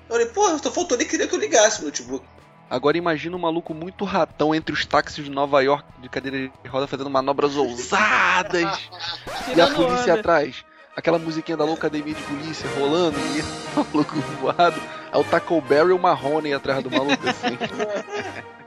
Eu 0.09 0.15
falei, 0.15 0.25
pô, 0.27 0.57
só 0.59 0.71
faltou 0.71 0.97
ele 0.97 1.05
queria 1.05 1.27
que 1.27 1.35
eu 1.35 1.39
ligasse 1.39 1.81
o 1.81 1.85
notebook. 1.85 2.25
Agora 2.69 2.97
imagina 2.97 3.35
um 3.35 3.39
maluco 3.39 3.73
muito 3.73 4.03
ratão 4.03 4.53
entre 4.53 4.73
os 4.73 4.85
táxis 4.85 5.23
de 5.25 5.31
Nova 5.31 5.61
York 5.61 5.85
de 6.01 6.09
cadeira 6.09 6.37
de 6.63 6.69
roda 6.69 6.85
fazendo 6.87 7.09
manobras 7.09 7.55
ousadas 7.55 8.89
e 9.55 9.61
a 9.61 9.67
polícia 9.67 10.13
onda. 10.13 10.19
atrás. 10.19 10.65
Aquela 10.95 11.19
musiquinha 11.19 11.55
da 11.55 11.63
louca 11.63 11.87
academia 11.87 12.13
de 12.13 12.21
polícia 12.23 12.67
rolando 12.77 13.17
e 13.19 13.41
o 13.79 13.85
maluco 13.93 14.15
voado. 14.41 14.81
Aí 15.11 15.21
o 15.21 15.23
Taco 15.23 15.61
Bell 15.61 15.89
e 15.89 15.93
o 15.93 15.99
Marrone 15.99 16.53
atrás 16.53 16.83
do 16.83 16.91
maluco 16.91 17.29
assim. 17.29 17.57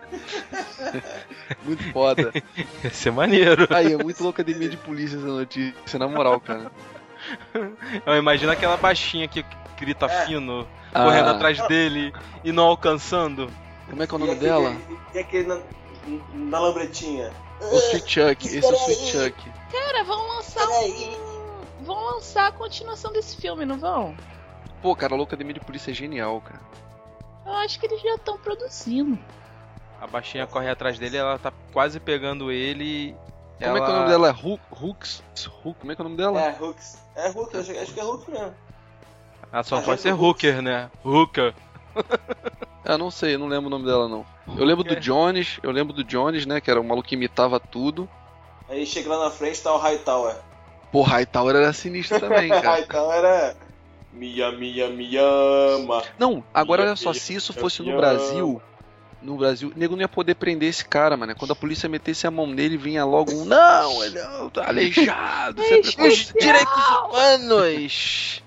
muito 1.65 1.83
foda. 1.93 2.33
Ia 2.85 2.91
ser 2.91 3.11
maneiro. 3.13 3.67
Aí, 3.71 3.93
é 3.93 3.97
muito 3.97 4.23
louca 4.23 4.43
academia 4.43 4.69
de 4.69 4.77
polícia 4.77 5.17
essa 5.17 5.27
notícia, 5.27 5.99
na 5.99 6.09
moral, 6.09 6.41
cara. 6.41 6.71
Eu 8.07 8.17
imagino 8.17 8.51
aquela 8.53 8.77
baixinha 8.77 9.29
que 9.29 9.45
grita 9.79 10.07
É. 10.07 10.27
fino, 10.27 10.67
Ah. 10.95 11.05
correndo 11.05 11.31
atrás 11.31 11.59
dele 11.69 12.13
e 12.45 12.53
não 12.53 12.65
alcançando. 12.65 13.51
Como 13.91 14.03
é 14.03 14.07
que 14.07 14.15
é 14.15 14.17
o 14.17 14.19
E 14.19 14.21
nome 14.21 14.33
aquele- 14.33 14.47
dela? 14.51 14.77
E 15.15 15.19
aquele 15.19 15.49
na, 15.49 15.61
na 16.33 16.59
lambretinha. 16.61 17.33
O 17.61 17.77
Sweet 17.77 18.11
Chuck. 18.11 18.47
Esse 18.47 18.65
é 18.65 18.69
o 18.71 18.75
Sweet 18.75 19.07
Chuck. 19.13 19.51
Cara, 19.71 20.05
vão 20.05 20.27
lançar 20.29 20.67
um... 20.69 21.31
Vão 21.85 22.15
lançar 22.15 22.47
a 22.49 22.53
continuação 22.53 23.13
desse 23.13 23.37
filme, 23.37 23.65
não 23.65 23.79
vão? 23.79 24.15
Pô, 24.83 24.95
cara, 24.95 25.15
a 25.15 25.17
louca 25.17 25.31
academia 25.35 25.55
de 25.55 25.61
polícia 25.61 25.91
é 25.91 25.95
genial, 25.95 26.41
cara. 26.41 26.61
Eu 27.45 27.53
acho 27.55 27.79
que 27.81 27.87
eles 27.87 28.01
já 28.01 28.15
estão 28.15 28.39
produzindo. 28.39 29.19
A 30.01 30.07
baixinha 30.07 30.47
corre 30.47 30.69
atrás 30.71 30.99
dele, 30.99 31.17
ela 31.17 31.39
tá 31.39 31.53
quase 31.73 31.99
pegando 32.01 32.51
ele. 32.53 33.15
Como 33.59 33.77
é 33.77 33.81
que 33.81 33.87
é 33.87 33.91
o 33.91 33.97
nome 33.97 34.09
dela? 34.09 34.29
É 34.29 34.31
Hook? 34.31 34.61
Hooks? 34.71 35.23
Hook? 35.65 35.79
Como 35.81 35.93
é 35.93 35.95
que 35.97 36.01
é 36.01 36.05
o 36.05 36.09
nome 36.09 36.17
dela? 36.17 36.41
É, 36.41 36.57
Hooks. 36.59 36.99
É 37.15 37.29
Hooks, 37.29 37.55
acho, 37.61 37.79
acho 37.79 37.93
que 37.93 38.01
é 38.01 38.05
Hooks 38.05 38.29
mesmo. 38.29 38.55
Ah, 39.53 39.63
só 39.63 39.77
Ah, 39.79 39.83
pode 39.83 40.01
é 40.01 40.03
ser 40.03 40.15
do 40.15 40.23
Hooker, 40.25 40.63
né? 40.63 40.91
Hooker. 41.05 41.55
Ah, 42.83 42.99
não 42.99 43.11
sei, 43.11 43.35
eu 43.35 43.39
não 43.39 43.47
lembro 43.47 43.67
o 43.69 43.71
nome 43.71 43.85
dela 43.85 44.09
não. 44.09 44.27
Eu 44.59 44.65
lembro 44.65 44.83
do 44.83 44.97
Jones, 44.97 45.61
eu 45.63 45.71
lembro 45.71 45.93
do 45.93 46.03
Jones, 46.03 46.45
né? 46.45 46.61
Que 46.61 46.71
era 46.71 46.81
um 46.81 46.85
maluco 46.85 47.07
que 47.07 47.15
imitava 47.15 47.61
tudo. 47.61 48.09
Aí 48.69 48.85
chega 48.85 49.11
lá 49.15 49.27
na 49.27 49.31
frente 49.31 49.61
tá 49.63 49.73
o 49.73 49.77
Hightower. 49.79 50.35
Pô, 50.91 51.03
Hightower 51.03 51.55
era 51.55 51.73
sinistro 51.73 52.19
também, 52.19 52.49
cara. 52.51 52.71
Hightower 52.79 53.25
é. 53.25 53.55
Mia, 54.13 54.51
mia, 54.51 54.89
me 54.89 55.17
ama. 55.17 56.03
Não, 56.19 56.43
agora 56.53 56.83
Ia- 56.83 56.89
olha 56.89 56.97
só, 56.97 57.11
ia- 57.11 57.21
se 57.21 57.35
isso 57.35 57.53
fosse 57.53 57.81
no 57.83 57.97
Brasil, 57.97 58.61
no 59.23 59.37
Brasil, 59.37 59.71
o 59.73 59.79
nego 59.79 59.95
não 59.95 60.01
ia 60.03 60.09
poder 60.09 60.35
prender 60.35 60.69
esse 60.69 60.85
cara, 60.85 61.17
mano. 61.17 61.37
Quando 61.37 61.53
a 61.53 61.57
polícia 61.57 61.89
metesse 61.89 62.27
a 62.27 62.31
mão 62.31 62.47
nele, 62.47 62.77
vinha 62.77 63.05
logo 63.05 63.31
um. 63.33 63.45
Não, 63.45 64.03
ele 64.03 64.19
é 64.19 64.27
tá 64.53 64.67
aleijado. 64.67 65.63
Os 65.63 66.33
direitos 66.41 66.89
humanos! 67.05 68.43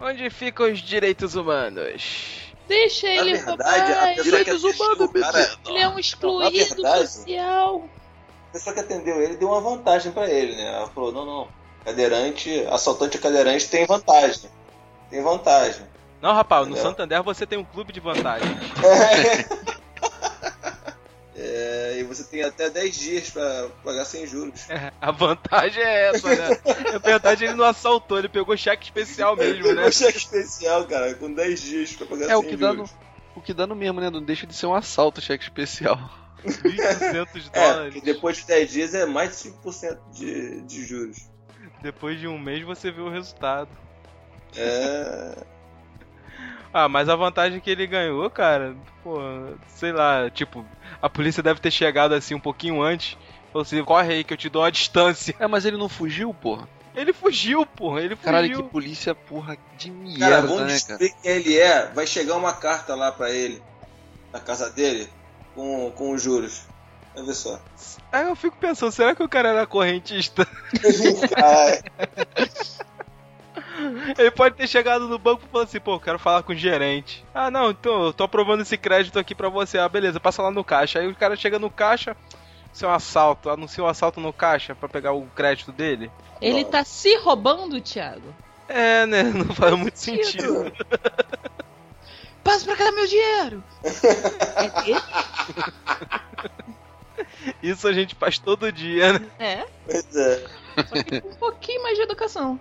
Onde 0.00 0.28
ficam 0.28 0.70
os 0.70 0.80
direitos 0.80 1.34
humanos? 1.36 2.47
Deixa 2.68 3.06
Na 3.06 3.12
ele 3.14 3.34
verdade, 3.38 3.92
roubar. 3.92 4.22
Direitos 4.22 4.62
humanos, 4.64 5.10
cara, 5.20 5.58
Ele 5.66 5.78
é 5.78 5.88
um 5.88 5.98
excluído 5.98 6.74
verdade- 6.74 7.08
social. 7.08 7.88
a 8.48 8.52
pessoa 8.52 8.74
que 8.74 8.80
atendeu 8.80 9.20
ele 9.22 9.36
deu 9.36 9.48
uma 9.48 9.60
vantagem 9.60 10.12
pra 10.12 10.28
ele, 10.28 10.54
né? 10.54 10.66
Ela 10.74 10.88
falou, 10.88 11.10
não, 11.10 11.24
não, 11.24 11.48
cadeirante, 11.84 12.64
assaltante 12.70 13.18
cadeirante 13.18 13.68
tem 13.68 13.86
vantagem. 13.86 14.50
Tem 15.10 15.22
vantagem. 15.22 15.82
Não, 16.20 16.34
rapaz, 16.34 16.66
no 16.66 16.72
Entendeu? 16.72 16.90
Santander 16.90 17.22
você 17.22 17.46
tem 17.46 17.58
um 17.58 17.64
clube 17.64 17.92
de 17.92 18.00
vantagem. 18.00 18.48
É, 18.84 19.44
e 21.98 22.02
você 22.04 22.24
tem 22.24 22.42
até 22.42 22.68
10 22.70 22.96
dias 22.98 23.30
pra 23.30 23.68
pagar 23.84 24.04
sem 24.04 24.26
juros. 24.26 24.68
É, 24.70 24.92
a 25.00 25.10
vantagem 25.10 25.82
é 25.82 26.08
essa, 26.10 26.28
né? 26.28 26.58
Na 26.92 26.98
verdade, 26.98 27.44
ele 27.44 27.54
não 27.54 27.64
assaltou, 27.64 28.18
ele 28.18 28.28
pegou 28.28 28.56
cheque 28.56 28.84
especial 28.84 29.36
mesmo, 29.36 29.72
né? 29.74 29.86
Um 29.86 29.92
cheque 29.92 30.18
especial, 30.18 30.84
cara, 30.86 31.14
com 31.14 31.32
10 31.32 31.60
dias 31.62 31.92
pra 31.94 32.06
pagar 32.06 32.30
É 32.30 32.36
o 32.36 32.40
sem 32.40 32.50
que 32.50 32.56
dá 32.56 32.68
no, 32.72 32.86
juros. 32.86 32.94
o 33.36 33.40
que 33.40 33.54
dá 33.54 33.66
no 33.66 33.74
mesmo, 33.74 34.00
né? 34.00 34.10
Não 34.10 34.22
deixa 34.22 34.46
de 34.46 34.54
ser 34.54 34.66
um 34.66 34.74
assalto 34.74 35.20
cheque 35.20 35.44
especial. 35.44 35.98
1.200 36.44 37.50
É, 37.52 37.72
dólares. 37.72 37.94
que 37.94 38.00
depois 38.00 38.36
de 38.36 38.46
10 38.46 38.70
dias 38.70 38.94
é 38.94 39.04
mais 39.06 39.30
de 39.42 39.50
5% 39.50 39.98
de, 40.12 40.60
de 40.62 40.86
juros. 40.86 41.16
Depois 41.82 42.18
de 42.20 42.26
um 42.28 42.38
mês 42.38 42.62
você 42.64 42.90
vê 42.90 43.00
o 43.00 43.08
resultado. 43.10 43.70
É. 44.56 45.32
Ah, 46.84 46.88
mas 46.88 47.08
a 47.08 47.16
vantagem 47.16 47.58
que 47.58 47.68
ele 47.70 47.88
ganhou, 47.88 48.30
cara, 48.30 48.76
pô, 49.02 49.18
sei 49.66 49.90
lá, 49.90 50.30
tipo, 50.30 50.64
a 51.02 51.10
polícia 51.10 51.42
deve 51.42 51.60
ter 51.60 51.72
chegado 51.72 52.14
assim 52.14 52.34
um 52.34 52.40
pouquinho 52.40 52.80
antes. 52.80 53.16
Falou 53.52 53.62
assim, 53.62 53.82
corre 53.82 54.12
aí 54.12 54.22
que 54.24 54.32
eu 54.32 54.36
te 54.36 54.48
dou 54.48 54.62
a 54.62 54.70
distância. 54.70 55.34
É, 55.40 55.46
mas 55.48 55.64
ele 55.64 55.76
não 55.76 55.88
fugiu, 55.88 56.32
porra. 56.32 56.68
Ele 56.94 57.12
fugiu, 57.12 57.66
porra, 57.66 58.02
ele 58.02 58.14
Caralho, 58.14 58.48
fugiu. 58.48 58.62
que 58.64 58.70
polícia, 58.70 59.12
porra, 59.14 59.56
de 59.76 59.90
Cara, 59.90 60.42
merda, 60.42 60.42
vamos 60.42 60.56
né, 60.60 60.66
cara? 60.66 60.74
descobrir 60.74 61.14
quem 61.20 61.30
ele 61.32 61.58
é. 61.58 61.86
Vai 61.92 62.06
chegar 62.06 62.36
uma 62.36 62.52
carta 62.52 62.94
lá 62.94 63.10
pra 63.10 63.30
ele, 63.30 63.60
na 64.32 64.38
casa 64.38 64.70
dele, 64.70 65.08
com, 65.56 65.90
com 65.96 66.12
os 66.12 66.22
juros. 66.22 66.62
Vai 67.14 67.24
ver 67.24 67.34
só. 67.34 67.60
Aí 68.12 68.24
eu 68.28 68.36
fico 68.36 68.56
pensando, 68.56 68.92
será 68.92 69.16
que 69.16 69.22
o 69.22 69.28
cara 69.28 69.48
era 69.48 69.66
correntista? 69.66 70.46
Ai, 71.42 71.80
Ele 74.18 74.30
pode 74.30 74.56
ter 74.56 74.66
chegado 74.66 75.08
no 75.08 75.18
banco 75.18 75.42
e 75.44 75.48
falou 75.50 75.64
assim, 75.64 75.80
pô, 75.80 75.98
quero 76.00 76.18
falar 76.18 76.42
com 76.42 76.52
o 76.52 76.56
gerente. 76.56 77.24
Ah, 77.34 77.50
não, 77.50 77.70
então, 77.70 78.04
eu 78.06 78.12
tô 78.12 78.24
aprovando 78.24 78.62
esse 78.62 78.76
crédito 78.76 79.18
aqui 79.18 79.34
pra 79.34 79.48
você. 79.48 79.78
Ah, 79.78 79.88
beleza, 79.88 80.18
passa 80.18 80.42
lá 80.42 80.50
no 80.50 80.64
caixa. 80.64 80.98
Aí 80.98 81.06
o 81.06 81.14
cara 81.14 81.36
chega 81.36 81.58
no 81.58 81.70
caixa, 81.70 82.16
isso 82.72 82.84
é 82.84 82.88
um 82.88 82.92
assalto, 82.92 83.50
anuncia 83.50 83.82
um 83.82 83.88
assalto 83.88 84.20
no 84.20 84.32
caixa 84.32 84.74
pra 84.74 84.88
pegar 84.88 85.12
o 85.12 85.26
crédito 85.34 85.72
dele. 85.72 86.10
Ele 86.40 86.64
tá 86.64 86.84
se 86.84 87.16
roubando, 87.18 87.80
Thiago. 87.80 88.34
É, 88.68 89.06
né, 89.06 89.22
não 89.34 89.54
faz 89.54 89.74
muito 89.74 89.98
sentido. 89.98 90.72
Passa 92.44 92.64
pra 92.64 92.76
cá 92.76 92.92
meu 92.92 93.06
dinheiro. 93.06 93.64
é 93.84 94.82
quê? 94.82 94.94
Isso 97.62 97.86
a 97.88 97.92
gente 97.92 98.14
faz 98.14 98.38
todo 98.38 98.70
dia, 98.72 99.18
né? 99.18 99.26
É. 99.38 99.66
pois 99.84 100.16
é. 100.16 100.46
Só 100.86 101.02
que 101.02 101.20
com 101.20 101.28
um 101.28 101.34
pouquinho 101.34 101.82
mais 101.82 101.96
de 101.96 102.02
educação. 102.02 102.58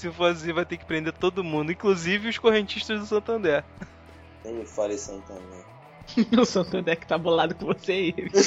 Se 0.00 0.10
for 0.10 0.30
assim, 0.30 0.50
vai 0.50 0.64
ter 0.64 0.78
que 0.78 0.86
prender 0.86 1.12
todo 1.12 1.44
mundo, 1.44 1.70
inclusive 1.70 2.30
os 2.30 2.38
correntistas 2.38 3.00
do 3.00 3.06
Santander. 3.06 3.62
Nem 4.42 4.54
me 4.54 4.64
fale 4.64 4.96
também. 4.96 5.60
O 6.40 6.46
Santander 6.46 6.98
que 6.98 7.06
tá 7.06 7.18
bolado 7.18 7.54
com 7.54 7.66
você 7.66 7.92
e 7.92 8.14
ele. 8.16 8.30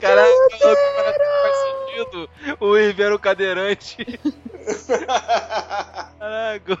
Caraca, 0.00 0.32
faz 1.42 1.56
sentido. 1.58 2.30
O 2.60 2.78
era 3.02 3.14
o 3.14 3.18
cadeirante. 3.18 4.06
Caraca. 6.18 6.80